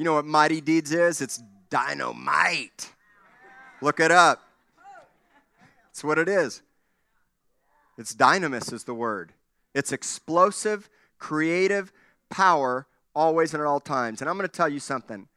[0.00, 1.20] You know what Mighty Deeds is?
[1.20, 2.90] It's dynamite.
[3.82, 4.42] Look it up.
[5.90, 6.62] It's what it is.
[7.98, 9.34] It's dynamis, is the word.
[9.74, 11.92] It's explosive, creative,
[12.30, 14.22] power always and at all times.
[14.22, 15.28] And I'm going to tell you something.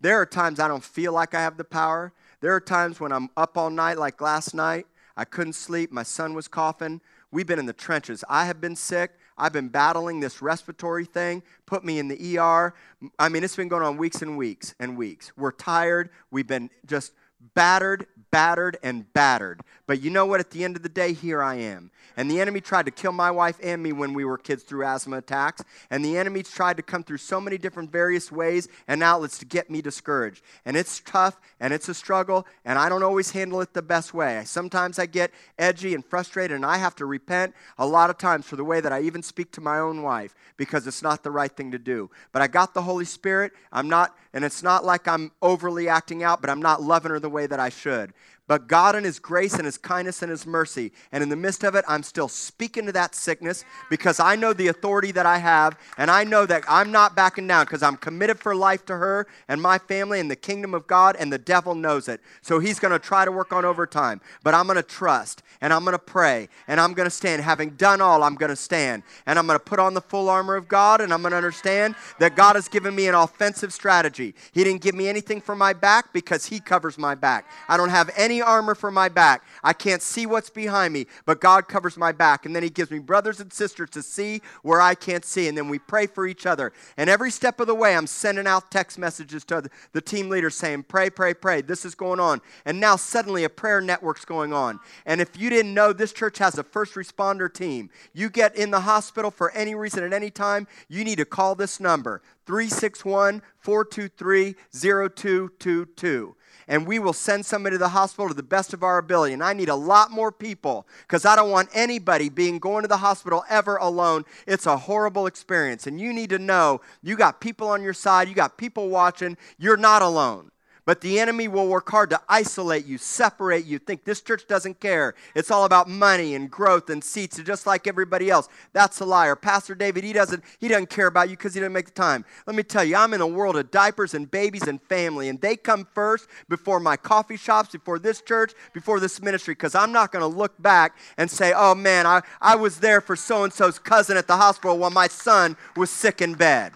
[0.00, 2.12] There are times I don't feel like I have the power.
[2.40, 4.86] There are times when I'm up all night, like last night.
[5.16, 5.90] I couldn't sleep.
[5.90, 7.00] My son was coughing.
[7.32, 8.22] We've been in the trenches.
[8.28, 9.18] I have been sick.
[9.42, 12.72] I've been battling this respiratory thing, put me in the ER.
[13.18, 15.32] I mean, it's been going on weeks and weeks and weeks.
[15.36, 16.10] We're tired.
[16.30, 17.12] We've been just
[17.56, 19.60] battered, battered, and battered.
[19.86, 20.40] But you know what?
[20.40, 21.92] At the end of the day, here I am.
[22.16, 24.84] And the enemy tried to kill my wife and me when we were kids through
[24.84, 25.62] asthma attacks.
[25.90, 29.44] And the enemy tried to come through so many different various ways and outlets to
[29.44, 30.42] get me discouraged.
[30.64, 34.14] And it's tough and it's a struggle, and I don't always handle it the best
[34.14, 34.42] way.
[34.44, 38.46] Sometimes I get edgy and frustrated, and I have to repent a lot of times
[38.46, 41.30] for the way that I even speak to my own wife because it's not the
[41.30, 42.10] right thing to do.
[42.32, 43.52] But I got the Holy Spirit.
[43.70, 47.20] I'm not, and it's not like I'm overly acting out, but I'm not loving her
[47.20, 48.12] the way that I should.
[48.52, 51.64] But God, in His grace and His kindness and His mercy, and in the midst
[51.64, 55.38] of it, I'm still speaking to that sickness because I know the authority that I
[55.38, 58.96] have, and I know that I'm not backing down because I'm committed for life to
[58.98, 62.20] her and my family and the kingdom of God, and the devil knows it.
[62.42, 64.20] So he's going to try to work on overtime.
[64.44, 67.40] But I'm going to trust, and I'm going to pray, and I'm going to stand.
[67.40, 69.02] Having done all, I'm going to stand.
[69.24, 71.38] And I'm going to put on the full armor of God, and I'm going to
[71.38, 74.34] understand that God has given me an offensive strategy.
[74.52, 77.46] He didn't give me anything for my back because He covers my back.
[77.66, 79.44] I don't have any armor for my back.
[79.62, 82.44] I can't see what's behind me, but God covers my back.
[82.44, 85.48] And then He gives me brothers and sisters to see where I can't see.
[85.48, 86.72] And then we pray for each other.
[86.96, 90.54] And every step of the way, I'm sending out text messages to the team leaders
[90.54, 91.62] saying, Pray, pray, pray.
[91.62, 92.40] This is going on.
[92.64, 94.80] And now suddenly a prayer network's going on.
[95.06, 97.90] And if you didn't know, this church has a first responder team.
[98.12, 101.54] You get in the hospital for any reason at any time, you need to call
[101.54, 106.36] this number 361 423 0222
[106.68, 109.32] and we will send somebody to the hospital to the best of our ability.
[109.32, 112.88] And I need a lot more people because I don't want anybody being going to
[112.88, 114.24] the hospital ever alone.
[114.46, 115.86] It's a horrible experience.
[115.86, 119.36] And you need to know you got people on your side, you got people watching,
[119.58, 120.50] you're not alone.
[120.84, 124.80] But the enemy will work hard to isolate you, separate you, think this church doesn't
[124.80, 125.14] care.
[125.36, 128.48] It's all about money and growth and seats, just like everybody else.
[128.72, 129.36] That's a liar.
[129.36, 132.24] Pastor David, he doesn't, he doesn't care about you because he didn't make the time.
[132.48, 135.40] Let me tell you, I'm in a world of diapers and babies and family, and
[135.40, 139.92] they come first before my coffee shops, before this church, before this ministry, because I'm
[139.92, 143.44] not going to look back and say, oh man, I, I was there for so
[143.44, 146.72] and so's cousin at the hospital while my son was sick in bed.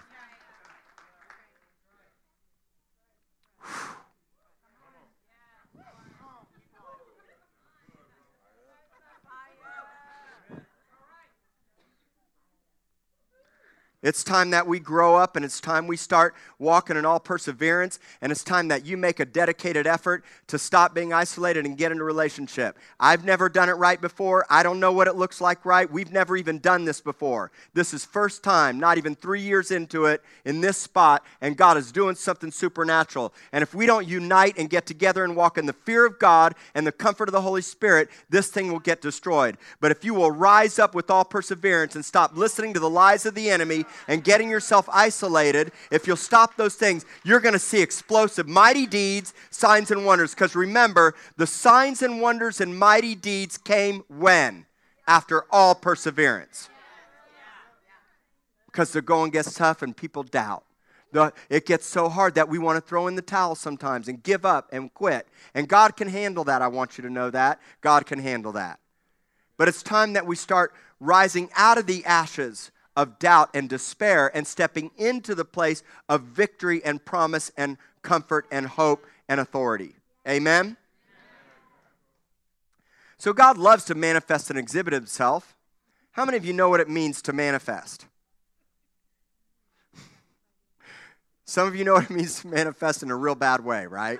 [14.03, 17.99] It's time that we grow up and it's time we start walking in all perseverance
[18.21, 21.91] and it's time that you make a dedicated effort to stop being isolated and get
[21.91, 22.77] into relationship.
[22.99, 24.45] I've never done it right before.
[24.51, 25.91] I don't know what it looks like right.
[25.91, 27.51] We've never even done this before.
[27.73, 31.75] This is first time, not even 3 years into it in this spot and God
[31.75, 33.33] is doing something supernatural.
[33.51, 36.53] And if we don't unite and get together and walk in the fear of God
[36.75, 39.57] and the comfort of the Holy Spirit, this thing will get destroyed.
[39.79, 43.25] But if you will rise up with all perseverance and stop listening to the lies
[43.25, 47.59] of the enemy and getting yourself isolated, if you'll stop those things, you're going to
[47.59, 50.33] see explosive, mighty deeds, signs, and wonders.
[50.33, 54.65] Because remember, the signs and wonders and mighty deeds came when?
[55.07, 56.69] After all perseverance.
[58.65, 60.63] Because the going gets tough and people doubt.
[61.11, 64.21] The, it gets so hard that we want to throw in the towel sometimes and
[64.21, 65.27] give up and quit.
[65.53, 66.61] And God can handle that.
[66.61, 67.59] I want you to know that.
[67.81, 68.79] God can handle that.
[69.57, 74.29] But it's time that we start rising out of the ashes of doubt and despair
[74.35, 79.93] and stepping into the place of victory and promise and comfort and hope and authority.
[80.27, 80.75] Amen?
[83.19, 85.55] So God loves to manifest and exhibit himself.
[86.11, 88.07] How many of you know what it means to manifest?
[91.45, 94.19] Some of you know what it means to manifest in a real bad way, right?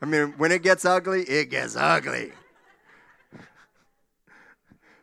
[0.00, 2.32] I mean, when it gets ugly, it gets ugly.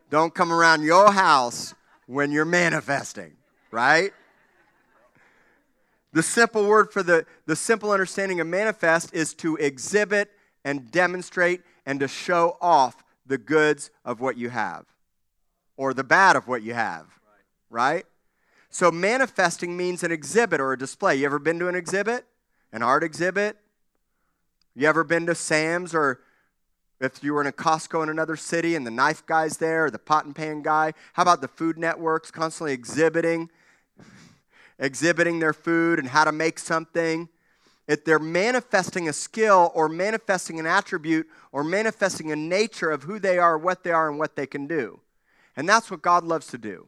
[0.10, 1.76] Don't come around your house
[2.12, 3.32] when you're manifesting,
[3.72, 4.12] right?
[6.12, 10.30] The simple word for the, the simple understanding of manifest is to exhibit
[10.66, 14.86] and demonstrate and to show off the goods of what you have
[15.78, 17.06] or the bad of what you have,
[17.70, 18.06] right?
[18.70, 21.16] So manifesting means an exhibit or a display.
[21.16, 22.26] You ever been to an exhibit?
[22.74, 23.58] An art exhibit?
[24.76, 26.20] You ever been to Sam's or
[27.02, 29.92] if you were in a Costco in another city and the knife guy's there, or
[29.92, 30.94] the pot and pan guy?
[31.14, 33.50] How about the food networks constantly exhibiting
[34.80, 37.30] exhibiting their food and how to make something?
[37.88, 43.20] If they're manifesting a skill or manifesting an attribute or manifesting a nature of who
[43.20, 45.00] they are, what they are, and what they can do.
[45.58, 46.88] And that's what God loves to do.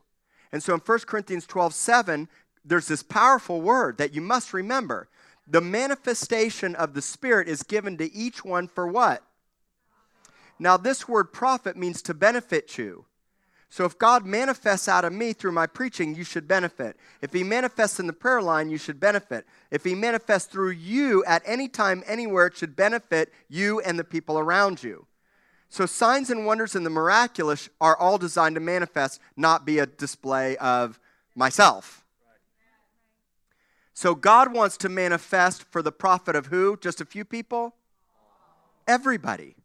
[0.51, 2.30] And so in 1 Corinthians 12 7,
[2.64, 5.09] there's this powerful word that you must remember.
[5.47, 9.24] The manifestation of the Spirit is given to each one for what?
[10.59, 13.05] Now, this word profit means to benefit you.
[13.69, 16.95] So if God manifests out of me through my preaching, you should benefit.
[17.23, 19.47] If He manifests in the prayer line, you should benefit.
[19.71, 24.03] If He manifests through you at any time, anywhere, it should benefit you and the
[24.03, 25.07] people around you.
[25.69, 29.87] So signs and wonders and the miraculous are all designed to manifest, not be a
[29.87, 30.99] display of
[31.35, 32.05] myself.
[33.95, 36.77] So God wants to manifest for the profit of who?
[36.77, 37.73] Just a few people?
[38.87, 39.55] Everybody.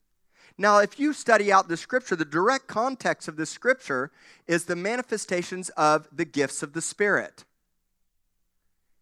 [0.61, 4.11] Now, if you study out the scripture, the direct context of this scripture
[4.49, 7.45] is the manifestations of the gifts of the Spirit.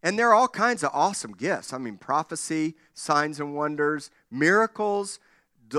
[0.03, 1.73] And there are all kinds of awesome gifts.
[1.73, 5.19] I mean, prophecy, signs and wonders, miracles,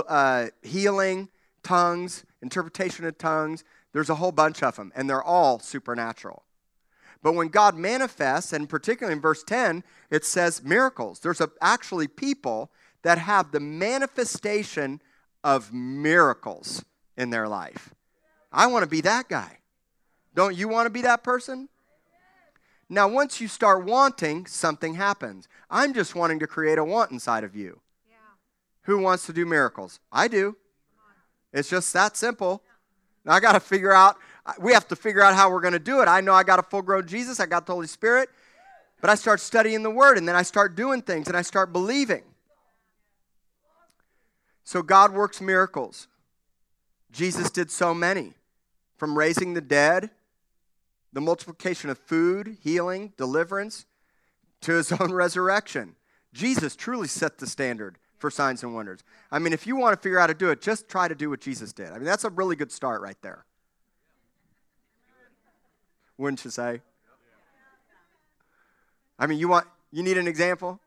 [0.07, 1.29] uh, healing,
[1.63, 3.63] tongues, interpretation of tongues.
[3.93, 6.43] There's a whole bunch of them, and they're all supernatural.
[7.23, 11.21] But when God manifests, and particularly in verse 10, it says miracles.
[11.21, 12.69] There's a, actually people
[13.01, 15.01] that have the manifestation
[15.43, 16.83] of miracles
[17.17, 17.93] in their life.
[18.51, 19.59] I want to be that guy.
[20.33, 21.69] Don't you want to be that person?
[22.89, 25.47] Now, once you start wanting, something happens.
[25.69, 27.81] I'm just wanting to create a want inside of you.
[28.09, 28.15] Yeah.
[28.83, 29.99] Who wants to do miracles?
[30.11, 30.55] I do.
[31.53, 32.63] It's just that simple.
[33.25, 34.17] Now, I got to figure out,
[34.59, 36.07] we have to figure out how we're going to do it.
[36.07, 38.29] I know I got a full grown Jesus, I got the Holy Spirit,
[39.01, 41.71] but I start studying the Word and then I start doing things and I start
[41.71, 42.23] believing.
[44.69, 46.07] So God works miracles.
[47.11, 48.35] Jesus did so many
[48.97, 50.11] from raising the dead,
[51.11, 53.87] the multiplication of food, healing, deliverance,
[54.61, 55.95] to his own resurrection.
[56.33, 58.99] Jesus truly set the standard for signs and wonders.
[59.31, 61.15] I mean, if you want to figure out how to do it, just try to
[61.15, 61.87] do what Jesus did.
[61.87, 63.45] I mean, that's a really good start right there.
[66.19, 66.81] Wouldn't you say?
[69.17, 70.79] I mean, you want you need an example?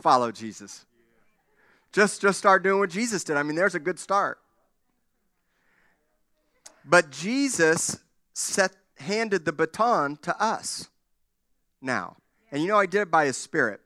[0.00, 0.84] Follow Jesus.
[1.94, 3.36] Just, just start doing what Jesus did.
[3.36, 4.40] I mean, there's a good start.
[6.84, 8.00] But Jesus
[8.32, 10.88] set, handed the baton to us
[11.80, 12.16] now.
[12.50, 13.80] And you know, I did it by his spirit.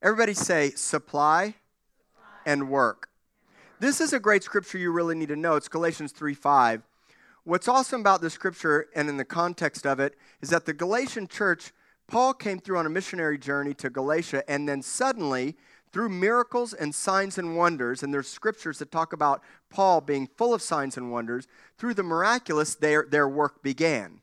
[0.00, 1.56] Everybody say supply
[2.46, 3.10] and work.
[3.80, 5.56] This is a great scripture you really need to know.
[5.56, 6.82] It's Galatians 3 5.
[7.44, 11.28] What's awesome about this scripture and in the context of it is that the Galatian
[11.28, 11.74] church,
[12.06, 15.54] Paul came through on a missionary journey to Galatia, and then suddenly
[15.94, 19.40] through miracles and signs and wonders, and there's scriptures that talk about
[19.70, 21.46] Paul being full of signs and wonders,
[21.78, 24.20] through the miraculous, their, their work began.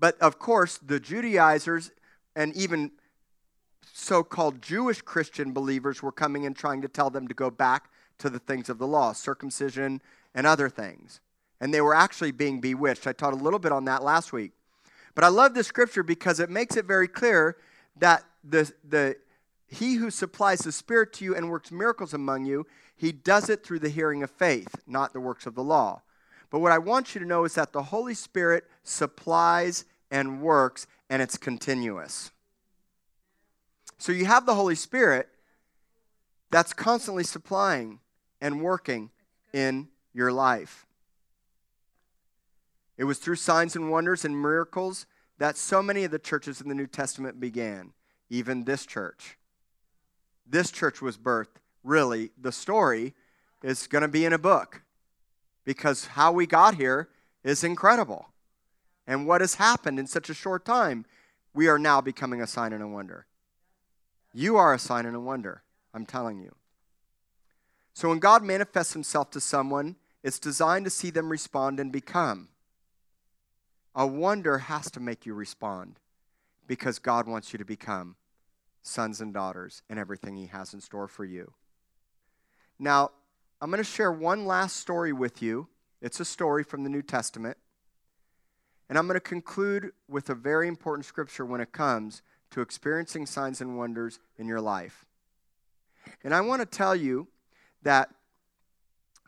[0.00, 1.92] But of course, the Judaizers
[2.34, 2.90] and even
[3.92, 7.88] so called Jewish Christian believers were coming and trying to tell them to go back
[8.18, 10.02] to the things of the law, circumcision
[10.34, 11.20] and other things.
[11.60, 13.06] And they were actually being bewitched.
[13.06, 14.50] I taught a little bit on that last week.
[15.14, 17.58] But I love this scripture because it makes it very clear
[18.00, 19.16] that the, the
[19.68, 23.64] he who supplies the Spirit to you and works miracles among you, he does it
[23.64, 26.02] through the hearing of faith, not the works of the law.
[26.50, 30.86] But what I want you to know is that the Holy Spirit supplies and works,
[31.10, 32.30] and it's continuous.
[33.98, 35.28] So you have the Holy Spirit
[36.50, 37.98] that's constantly supplying
[38.40, 39.10] and working
[39.52, 40.86] in your life.
[42.96, 45.06] It was through signs and wonders and miracles
[45.38, 47.92] that so many of the churches in the New Testament began,
[48.30, 49.36] even this church
[50.48, 53.14] this church was birthed, really, the story
[53.62, 54.82] is going to be in a book
[55.64, 57.08] because how we got here
[57.42, 58.26] is incredible.
[59.06, 61.04] And what has happened in such a short time,
[61.54, 63.26] we are now becoming a sign and a wonder.
[64.32, 65.62] You are a sign and a wonder,
[65.94, 66.54] I'm telling you.
[67.94, 72.48] So when God manifests himself to someone, it's designed to see them respond and become.
[73.94, 75.98] A wonder has to make you respond
[76.66, 78.16] because God wants you to become
[78.86, 81.52] sons and daughters and everything He has in store for you.
[82.78, 83.10] Now,
[83.60, 85.68] I'm going to share one last story with you.
[86.00, 87.56] It's a story from the New Testament.
[88.88, 93.26] And I'm going to conclude with a very important scripture when it comes to experiencing
[93.26, 95.04] signs and wonders in your life.
[96.22, 97.26] And I want to tell you
[97.82, 98.10] that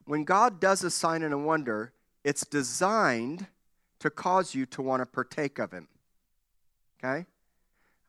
[0.04, 1.92] when God does a sign and a wonder,
[2.22, 3.46] it's designed
[3.98, 5.88] to cause you to want to partake of Him.
[7.02, 7.26] Okay?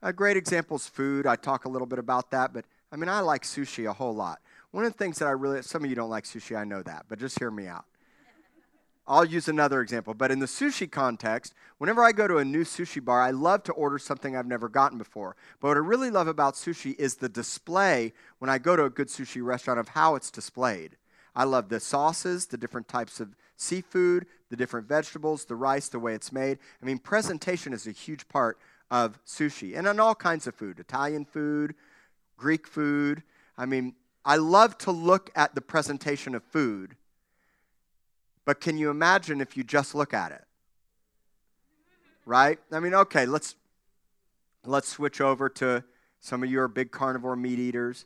[0.01, 1.27] A great example is food.
[1.27, 4.15] I talk a little bit about that, but I mean, I like sushi a whole
[4.15, 4.39] lot.
[4.71, 6.81] One of the things that I really, some of you don't like sushi, I know
[6.83, 7.85] that, but just hear me out.
[9.07, 12.63] I'll use another example, but in the sushi context, whenever I go to a new
[12.63, 15.35] sushi bar, I love to order something I've never gotten before.
[15.59, 18.89] But what I really love about sushi is the display when I go to a
[18.89, 20.95] good sushi restaurant of how it's displayed.
[21.35, 25.99] I love the sauces, the different types of seafood, the different vegetables, the rice, the
[25.99, 26.59] way it's made.
[26.81, 28.59] I mean, presentation is a huge part
[28.91, 31.75] of sushi and on all kinds of food Italian food,
[32.37, 33.23] Greek food.
[33.57, 33.93] I mean,
[34.25, 36.95] I love to look at the presentation of food,
[38.45, 40.43] but can you imagine if you just look at it?
[42.25, 42.59] Right?
[42.71, 43.55] I mean, okay, let's
[44.65, 45.83] let's switch over to
[46.19, 48.05] some of you are big carnivore meat eaters.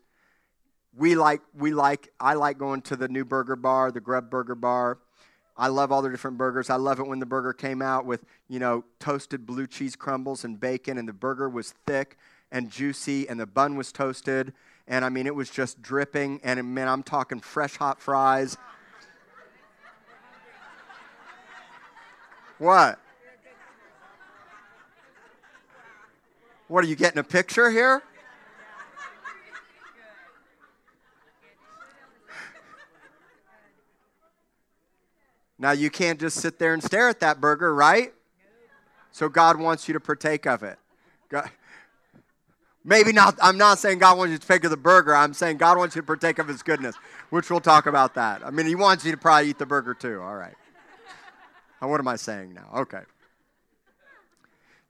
[0.96, 4.56] We like we like I like going to the new burger bar, the Grub Burger
[4.56, 5.00] Bar.
[5.56, 6.70] I love all the different burgers.
[6.70, 10.44] I love it when the burger came out with, you know, toasted blue cheese crumbles
[10.44, 12.18] and bacon, and the burger was thick
[12.52, 14.54] and juicy, and the bun was toasted.
[14.88, 16.42] And I mean, it was just dripping.
[16.44, 18.58] And man, I'm talking fresh hot fries.
[22.58, 23.00] What?
[26.68, 28.02] What are you getting a picture here?
[35.64, 38.14] Now, you can't just sit there and stare at that burger, right?
[39.14, 40.78] So, God wants you to partake of it.
[41.30, 41.50] God,
[42.84, 45.16] maybe not, I'm not saying God wants you to partake of the burger.
[45.16, 46.98] I'm saying God wants you to partake of His goodness,
[47.30, 48.46] which we'll talk about that.
[48.46, 50.22] I mean, He wants you to probably eat the burger too.
[50.22, 50.54] All right.
[51.82, 52.68] Now, what am I saying now?
[52.82, 53.04] Okay.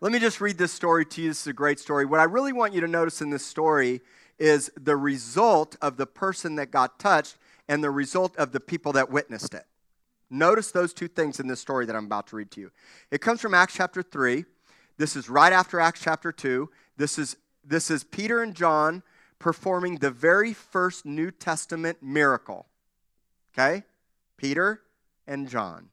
[0.01, 1.27] Let me just read this story to you.
[1.27, 2.05] This is a great story.
[2.05, 4.01] What I really want you to notice in this story
[4.39, 8.93] is the result of the person that got touched and the result of the people
[8.93, 9.67] that witnessed it.
[10.33, 12.71] Notice those two things in this story that I'm about to read to you.
[13.11, 14.45] It comes from Acts chapter 3.
[14.97, 16.71] This is right after Acts chapter 2.
[16.97, 19.03] This is, this is Peter and John
[19.37, 22.65] performing the very first New Testament miracle.
[23.53, 23.83] Okay?
[24.35, 24.81] Peter
[25.27, 25.89] and John.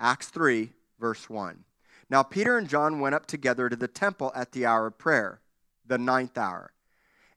[0.00, 1.64] Acts 3, verse 1.
[2.08, 5.42] Now, Peter and John went up together to the temple at the hour of prayer,
[5.86, 6.72] the ninth hour.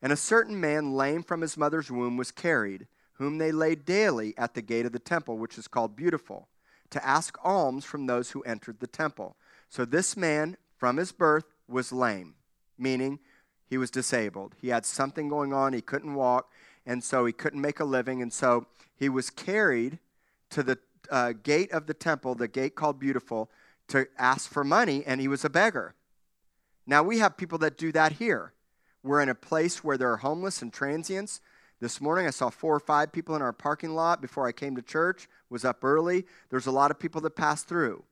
[0.01, 2.87] And a certain man, lame from his mother's womb, was carried
[3.21, 6.47] whom they laid daily at the gate of the temple, which is called Beautiful,
[6.89, 9.37] to ask alms from those who entered the temple.
[9.69, 12.33] So this man, from his birth, was lame,
[12.79, 13.19] meaning
[13.69, 14.55] he was disabled.
[14.59, 16.51] He had something going on, he couldn't walk,
[16.83, 18.65] and so he couldn't make a living, and so
[18.95, 19.99] he was carried
[20.49, 20.79] to the
[21.11, 23.51] uh, gate of the temple, the gate called Beautiful,
[23.89, 25.93] to ask for money, and he was a beggar.
[26.87, 28.53] Now we have people that do that here.
[29.03, 31.39] We're in a place where there are homeless and transients
[31.81, 34.75] this morning, I saw four or five people in our parking lot before I came
[34.75, 36.25] to church, was up early.
[36.51, 38.03] There's a lot of people that pass through.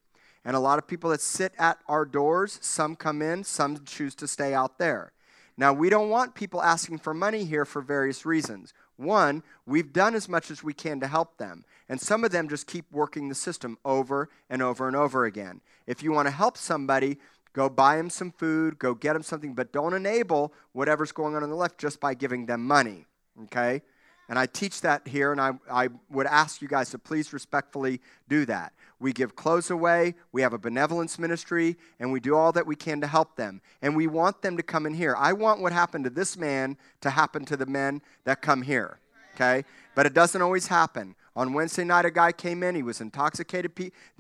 [0.44, 4.16] And a lot of people that sit at our doors, some come in, some choose
[4.16, 5.12] to stay out there.
[5.56, 8.74] Now, we don't want people asking for money here for various reasons.
[8.98, 11.64] One, we've done as much as we can to help them.
[11.88, 15.62] And some of them just keep working the system over and over and over again.
[15.86, 17.20] If you want to help somebody,
[17.54, 21.44] go buy them some food, go get them something, but don't enable whatever's going on
[21.44, 23.06] on the left just by giving them money
[23.46, 23.82] okay?
[24.30, 28.00] And I teach that here, and I, I would ask you guys to please respectfully
[28.28, 28.74] do that.
[29.00, 32.76] We give clothes away, we have a benevolence ministry, and we do all that we
[32.76, 33.62] can to help them.
[33.82, 35.16] And we want them to come in here.
[35.18, 39.00] I want what happened to this man to happen to the men that come here,
[39.34, 39.64] okay?
[39.96, 41.16] But it doesn't always happen.
[41.36, 42.76] On Wednesday night, a guy came in.
[42.76, 43.72] He was intoxicated.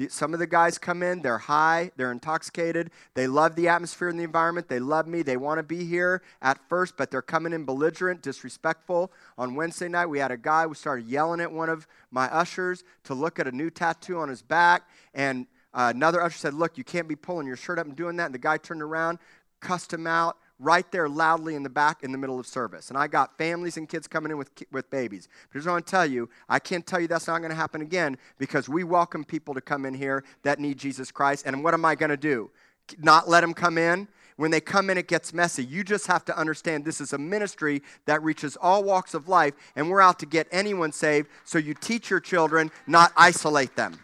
[0.09, 1.21] Some of the guys come in.
[1.21, 1.91] They're high.
[1.97, 2.91] They're intoxicated.
[3.13, 4.69] They love the atmosphere and the environment.
[4.69, 5.21] They love me.
[5.21, 9.11] They want to be here at first, but they're coming in belligerent, disrespectful.
[9.37, 12.83] On Wednesday night, we had a guy who started yelling at one of my ushers
[13.05, 14.83] to look at a new tattoo on his back.
[15.13, 18.15] And uh, another usher said, Look, you can't be pulling your shirt up and doing
[18.17, 18.25] that.
[18.25, 19.19] And the guy turned around,
[19.59, 22.89] cussed him out, right there loudly in the back in the middle of service.
[22.89, 25.29] And I got families and kids coming in with, with babies.
[25.49, 27.55] But I just want to tell you, I can't tell you that's not going to
[27.55, 31.45] happen again because we welcome people to come in here that need Jesus Christ.
[31.45, 32.51] And what am I going to do?
[32.97, 34.07] Not let them come in?
[34.35, 35.65] When they come in, it gets messy.
[35.65, 39.53] You just have to understand this is a ministry that reaches all walks of life,
[39.75, 41.27] and we're out to get anyone saved.
[41.43, 43.99] So you teach your children, not isolate them.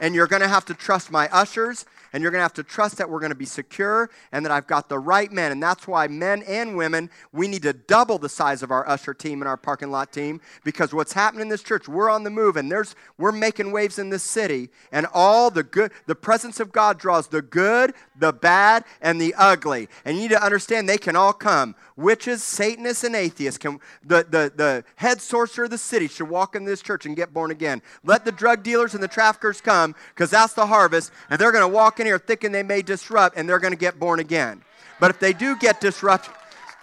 [0.00, 2.62] And you're going to have to trust my ushers and you're going to have to
[2.62, 5.52] trust that we're going to be secure and that I've got the right men.
[5.52, 9.14] And that's why men and women, we need to double the size of our usher
[9.14, 12.30] team and our parking lot team because what's happening in this church, we're on the
[12.30, 16.60] move and there's we're making waves in this city and all the good the presence
[16.60, 19.88] of God draws the good, the bad and the ugly.
[20.04, 21.74] And you need to understand they can all come.
[21.96, 26.54] Witches, Satanists and atheists can the the the head sorcerer of the city should walk
[26.54, 27.82] in this church and get born again.
[28.04, 31.62] Let the drug dealers and the traffickers come because that's the harvest and they're going
[31.62, 34.20] to walk in in here thinking they may disrupt and they're going to get born
[34.20, 34.62] again.
[35.00, 36.32] But if they do get disrupted,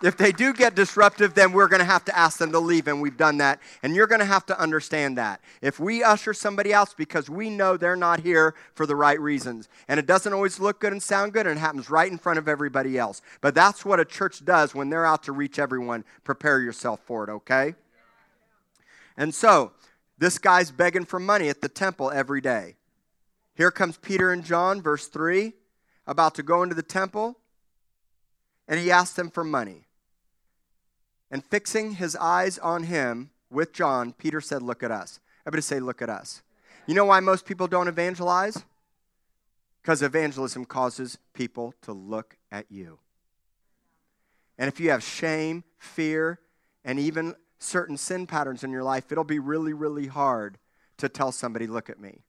[0.04, 2.90] if they do get disruptive, then we're going to have to ask them to leave,
[2.90, 3.62] and we've done that.
[3.84, 5.40] And you're going to have to understand that.
[5.62, 9.70] If we usher somebody else because we know they're not here for the right reasons,
[9.88, 12.38] and it doesn't always look good and sound good, and it happens right in front
[12.38, 13.22] of everybody else.
[13.40, 16.04] But that's what a church does when they're out to reach everyone.
[16.26, 17.74] Prepare yourself for it, okay?
[19.16, 19.72] And so,
[20.18, 22.76] this guy's begging for money at the temple every day.
[23.56, 25.54] Here comes Peter and John, verse 3,
[26.08, 27.38] about to go into the temple,
[28.68, 29.86] and he asked them for money.
[31.30, 35.20] And fixing his eyes on him with John, Peter said, Look at us.
[35.46, 36.42] Everybody say, Look at us.
[36.88, 38.64] You know why most people don't evangelize?
[39.82, 43.00] Because evangelism causes people to look at you.
[44.58, 46.40] And if you have shame, fear,
[46.86, 50.58] and even certain sin patterns in your life, it'll be really, really hard
[50.98, 52.22] to tell somebody, Look at me.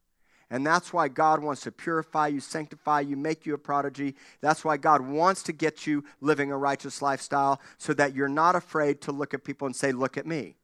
[0.51, 4.14] And that's why God wants to purify you, sanctify you, make you a prodigy.
[4.40, 8.55] That's why God wants to get you living a righteous lifestyle so that you're not
[8.55, 10.57] afraid to look at people and say, Look at me.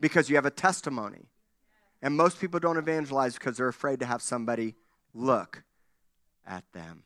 [0.00, 1.26] Because you have a testimony.
[2.00, 4.74] And most people don't evangelize because they're afraid to have somebody
[5.14, 5.62] look
[6.46, 7.04] at them,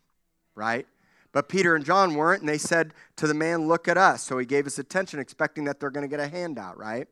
[0.55, 0.87] right?
[1.33, 4.23] But Peter and John weren't, and they said to the man, Look at us.
[4.23, 7.09] So he gave his attention, expecting that they're going to get a handout, right?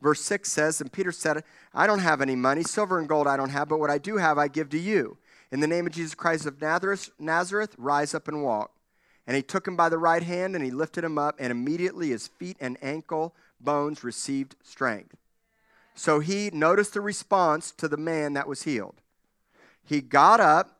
[0.00, 1.44] Verse 6 says, And Peter said,
[1.74, 2.62] I don't have any money.
[2.62, 5.18] Silver and gold I don't have, but what I do have I give to you.
[5.52, 8.72] In the name of Jesus Christ of Nazareth, Nazareth rise up and walk.
[9.26, 12.10] And he took him by the right hand and he lifted him up, and immediately
[12.10, 15.16] his feet and ankle bones received strength.
[15.94, 19.02] So he noticed the response to the man that was healed.
[19.84, 20.78] He got up,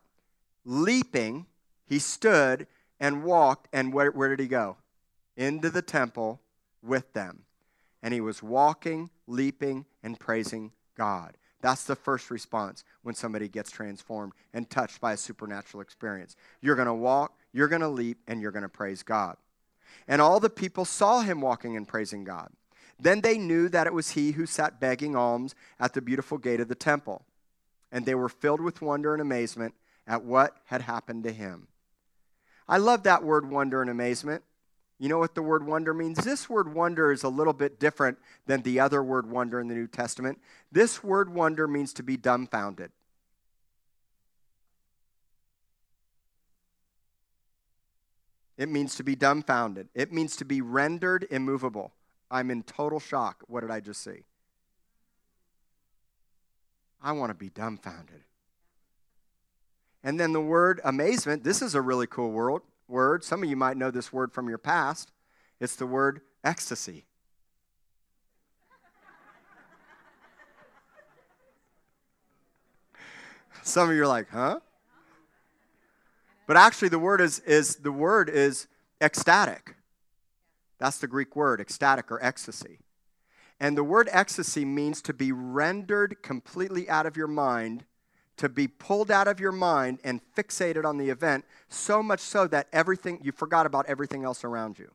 [0.65, 1.45] leaping,
[1.85, 2.65] he stood
[2.99, 4.77] and walked, and where, where did he go?
[5.37, 6.41] Into the temple
[6.81, 7.43] with them
[8.03, 11.35] and he was walking, leaping, and praising God.
[11.61, 16.35] That's the first response when somebody gets transformed and touched by a supernatural experience.
[16.59, 19.37] You're going to walk, you're going to leap, and you're going to praise God.
[20.07, 22.49] And all the people saw him walking and praising God.
[22.99, 26.59] Then they knew that it was he who sat begging alms at the beautiful gate
[26.59, 27.25] of the temple.
[27.91, 29.75] And they were filled with wonder and amazement
[30.07, 31.67] at what had happened to him.
[32.67, 34.43] I love that word wonder and amazement.
[35.01, 36.19] You know what the word wonder means?
[36.19, 39.73] This word wonder is a little bit different than the other word wonder in the
[39.73, 40.37] New Testament.
[40.71, 42.91] This word wonder means to be dumbfounded.
[48.59, 49.89] It means to be dumbfounded.
[49.95, 51.93] It means to be rendered immovable.
[52.29, 53.43] I'm in total shock.
[53.47, 54.25] What did I just see?
[57.01, 58.21] I want to be dumbfounded.
[60.03, 62.61] And then the word amazement, this is a really cool word
[62.91, 63.23] word.
[63.23, 65.11] Some of you might know this word from your past.
[65.59, 67.05] It's the word ecstasy.
[73.63, 74.59] Some of you are like, huh?
[76.45, 78.67] But actually the word is, is the word is
[78.99, 79.75] ecstatic.
[80.79, 82.79] That's the Greek word, ecstatic or ecstasy.
[83.59, 87.85] And the word ecstasy means to be rendered completely out of your mind
[88.41, 92.47] to be pulled out of your mind and fixated on the event, so much so
[92.47, 94.89] that everything, you forgot about everything else around you.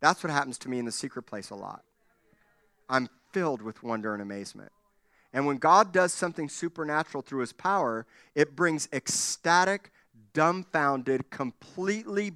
[0.00, 1.84] That's what happens to me in the secret place a lot.
[2.88, 4.72] I'm filled with wonder and amazement.
[5.32, 9.92] And when God does something supernatural through his power, it brings ecstatic,
[10.34, 12.32] dumbfounded, completely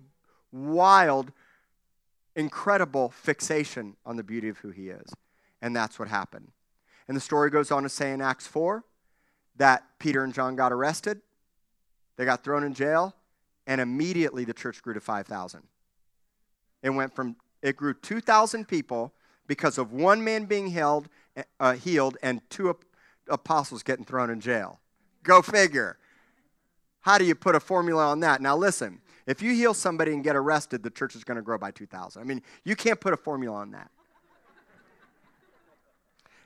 [0.52, 1.32] wild,
[2.36, 5.12] incredible fixation on the beauty of who he is.
[5.60, 6.52] And that's what happened.
[7.08, 8.84] And the story goes on to say in Acts 4
[9.58, 11.20] that Peter and John got arrested,
[12.16, 13.14] they got thrown in jail,
[13.66, 15.62] and immediately the church grew to 5,000.
[16.82, 19.12] It went from, it grew 2,000 people
[19.46, 21.08] because of one man being held,
[21.60, 22.84] uh, healed and two ap-
[23.28, 24.80] apostles getting thrown in jail.
[25.22, 25.98] Go figure.
[27.00, 28.40] How do you put a formula on that?
[28.40, 31.58] Now, listen, If you heal somebody and get arrested, the church is going to grow
[31.58, 32.22] by 2,000.
[32.22, 33.90] I mean, you can't put a formula on that.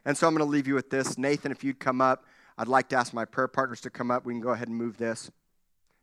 [0.07, 1.19] And so I'm going to leave you with this.
[1.19, 2.25] Nathan, if you'd come up,
[2.61, 4.27] I'd like to ask my prayer partners to come up.
[4.27, 5.31] We can go ahead and move this.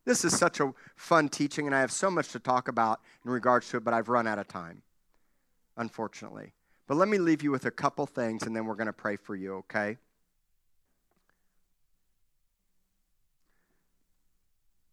[0.04, 3.30] This is such a fun teaching, and I have so much to talk about in
[3.30, 4.82] regards to it, but I've run out of time,
[5.76, 6.54] unfortunately.
[6.88, 9.14] But let me leave you with a couple things, and then we're going to pray
[9.14, 9.98] for you, okay?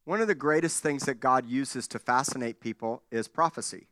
[0.03, 3.88] One of the greatest things that God uses to fascinate people is prophecy.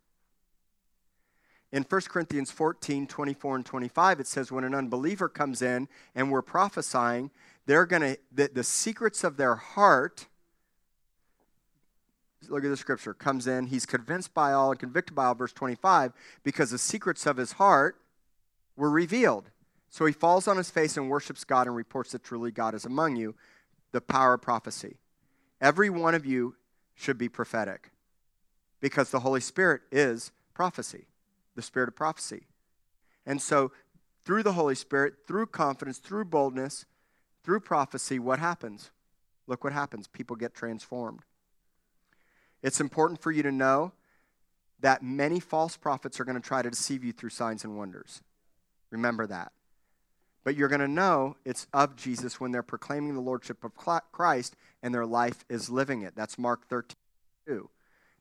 [1.74, 6.32] In 1 Corinthians 14, 24, and 25, it says, When an unbeliever comes in and
[6.32, 7.32] we're prophesying,
[7.66, 10.28] they're going to, the, the secrets of their heart
[12.50, 15.54] look at the scripture, comes in, he's convinced by all and convicted by all, verse
[15.54, 17.98] 25, because the secrets of his heart
[18.76, 19.50] were revealed.
[19.90, 22.86] So he falls on his face and worships God and reports that truly God is
[22.86, 23.36] among you,
[23.92, 24.98] the power of prophecy.
[25.62, 26.56] Every one of you
[26.96, 27.92] should be prophetic
[28.82, 31.06] because the Holy Spirit is prophecy,
[31.56, 32.48] the spirit of prophecy.
[33.26, 33.72] And so,
[34.26, 36.86] through the Holy Spirit, through confidence, through boldness,
[37.44, 38.92] through prophecy, what happens?
[39.48, 40.08] Look what happens.
[40.08, 41.22] People get transformed.
[42.62, 43.92] It's important for you to know
[44.80, 48.22] that many false prophets are going to try to deceive you through signs and wonders.
[48.90, 49.52] Remember that.
[50.44, 53.74] But you're going to know it's of Jesus when they're proclaiming the lordship of
[54.12, 56.16] Christ and their life is living it.
[56.16, 56.96] That's Mark 13,
[57.48, 57.70] 2.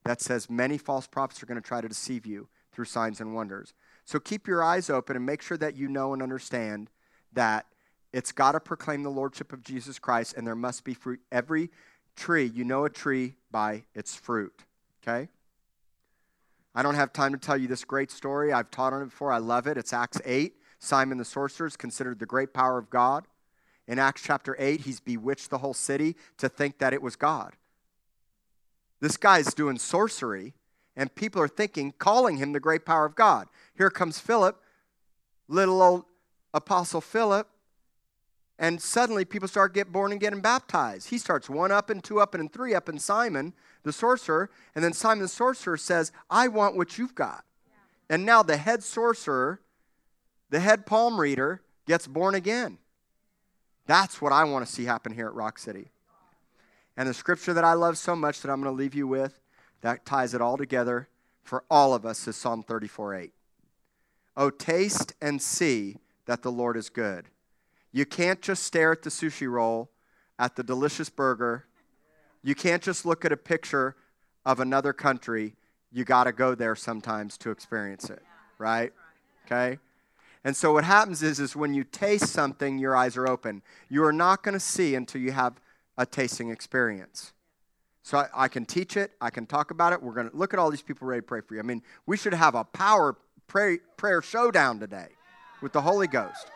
[0.04, 3.34] That says many false prophets are going to try to deceive you through signs and
[3.34, 3.74] wonders.
[4.04, 6.90] So keep your eyes open and make sure that you know and understand
[7.32, 7.66] that
[8.12, 11.20] it's got to proclaim the lordship of Jesus Christ and there must be fruit.
[11.30, 11.70] Every
[12.16, 14.52] tree, you know a tree by its fruit.
[15.02, 15.28] Okay?
[16.74, 18.52] I don't have time to tell you this great story.
[18.52, 19.32] I've taught on it before.
[19.32, 19.76] I love it.
[19.76, 20.54] It's Acts 8.
[20.78, 23.26] Simon the sorcerer is considered the great power of God.
[23.86, 27.52] In Acts chapter 8, he's bewitched the whole city to think that it was God.
[29.00, 30.54] This guy's doing sorcery,
[30.96, 33.48] and people are thinking, calling him the great power of God.
[33.76, 34.62] Here comes Philip,
[35.48, 36.04] little old
[36.54, 37.48] Apostle Philip,
[38.62, 41.10] and suddenly people start get born and getting baptized.
[41.10, 44.84] He starts one up and two up and three up, and Simon, the sorcerer, and
[44.84, 47.44] then Simon the sorcerer says, I want what you've got.
[47.66, 48.14] Yeah.
[48.14, 49.60] And now the head sorcerer,
[50.48, 52.78] the head palm reader, gets born again.
[53.86, 55.90] That's what I want to see happen here at Rock City.
[56.96, 59.40] And the scripture that I love so much that I'm going to leave you with
[59.80, 61.08] that ties it all together
[61.42, 63.32] for all of us is Psalm 34 8.
[64.36, 65.96] Oh, taste and see
[66.26, 67.26] that the Lord is good.
[67.92, 69.90] You can't just stare at the sushi roll,
[70.38, 71.66] at the delicious burger.
[72.42, 73.96] You can't just look at a picture
[74.44, 75.54] of another country.
[75.92, 78.22] You got to go there sometimes to experience it,
[78.58, 78.92] right?
[79.46, 79.78] Okay?
[80.44, 83.62] And so what happens is is when you taste something, your eyes are open.
[83.88, 85.60] You are not going to see until you have
[85.96, 87.32] a tasting experience.
[88.02, 90.02] So I, I, can teach it, I can talk about it.
[90.02, 91.60] We're going to look at all these people ready to pray for you.
[91.60, 93.16] I mean, we should have a power
[93.46, 95.08] pray, prayer showdown today
[95.60, 96.50] with the Holy Ghost.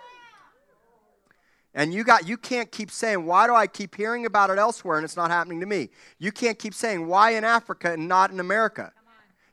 [1.77, 4.97] And you got you can't keep saying, why do I keep hearing about it elsewhere
[4.97, 5.91] and it's not happening to me?
[6.19, 8.93] You can't keep saying, why in Africa and not in America?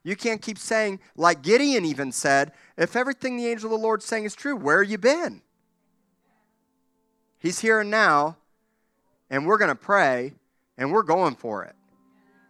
[0.04, 4.06] You can't keep saying, like Gideon even said, if everything the angel of the Lord's
[4.06, 5.42] saying is true, where have you been?
[7.40, 8.38] He's here and now,
[9.30, 10.34] and we're going to pray,
[10.78, 11.76] and we're going for it.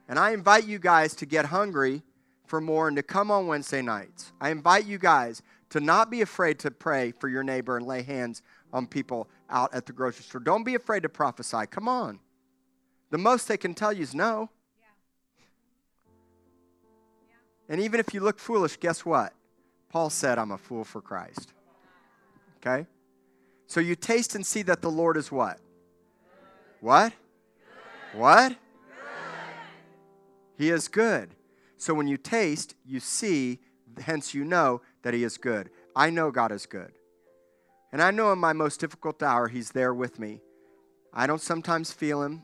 [0.08, 2.04] And I invite you guys to get hungry
[2.46, 4.34] for more and to come on Wednesday nights.
[4.40, 8.04] I invite you guys to not be afraid to pray for your neighbor and lay
[8.04, 10.42] hands on people out at the grocery store.
[10.42, 11.66] Don't be afraid to prophesy.
[11.70, 12.20] Come on.
[13.12, 14.50] The most they can tell you is no.
[14.80, 14.88] Yeah.
[17.30, 17.36] Yeah.
[17.74, 19.34] And even if you look foolish, guess what?
[19.90, 21.54] Paul said, I'm a fool for Christ.
[22.58, 22.88] Okay?
[23.68, 25.60] So you taste and see that the Lord is what?
[26.82, 27.14] What?
[28.12, 28.20] Good.
[28.20, 28.50] What?
[28.50, 28.58] Good.
[30.58, 31.36] He is good.
[31.78, 33.60] So when you taste, you see,
[34.02, 35.70] hence you know that He is good.
[35.96, 36.94] I know God is good.
[37.94, 40.42] And I know in my most difficult hour, He's there with me.
[41.14, 42.44] I don't sometimes feel Him,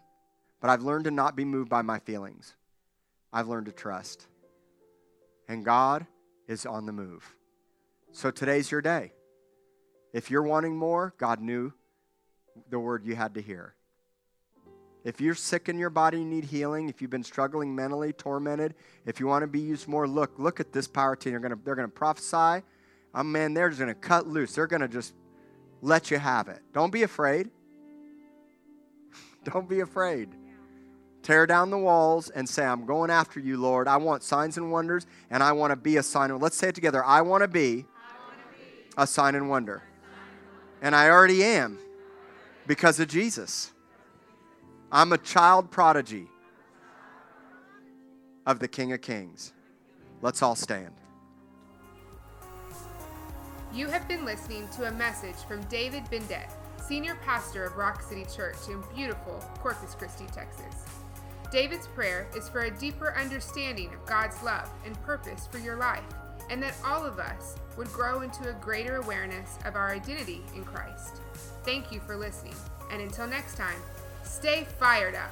[0.61, 2.53] but I've learned to not be moved by my feelings.
[3.33, 4.27] I've learned to trust.
[5.47, 6.05] And God
[6.47, 7.35] is on the move.
[8.11, 9.11] So today's your day.
[10.13, 11.73] If you're wanting more, God knew
[12.69, 13.73] the word you had to hear.
[15.03, 16.89] If you're sick in your body, you need healing.
[16.89, 18.75] If you've been struggling mentally, tormented,
[19.07, 21.31] if you want to be used more, look, look at this power team.
[21.31, 22.63] They're gonna, they're gonna prophesy.
[23.15, 24.53] Oh man, they're just gonna cut loose.
[24.53, 25.13] They're gonna just
[25.81, 26.61] let you have it.
[26.73, 27.49] Don't be afraid.
[29.43, 30.29] Don't be afraid.
[31.21, 33.87] Tear down the walls and say, I'm going after you, Lord.
[33.87, 36.37] I want signs and wonders, and I want to be a sign.
[36.39, 37.03] Let's say it together.
[37.03, 37.85] I want to be,
[38.97, 39.83] a sign and wonder.
[40.81, 41.77] And I already am
[42.67, 43.71] because of Jesus.
[44.91, 46.27] I'm a child prodigy.
[48.45, 49.53] of the King of Kings.
[50.21, 50.93] Let's all stand.
[53.71, 56.51] You have been listening to a message from David Bindet,
[56.81, 60.73] Senior Pastor of Rock City Church in beautiful Corpus Christi, Texas.
[61.51, 66.03] David's prayer is for a deeper understanding of God's love and purpose for your life,
[66.49, 70.63] and that all of us would grow into a greater awareness of our identity in
[70.63, 71.21] Christ.
[71.63, 72.55] Thank you for listening,
[72.91, 73.79] and until next time,
[74.23, 75.31] stay fired up.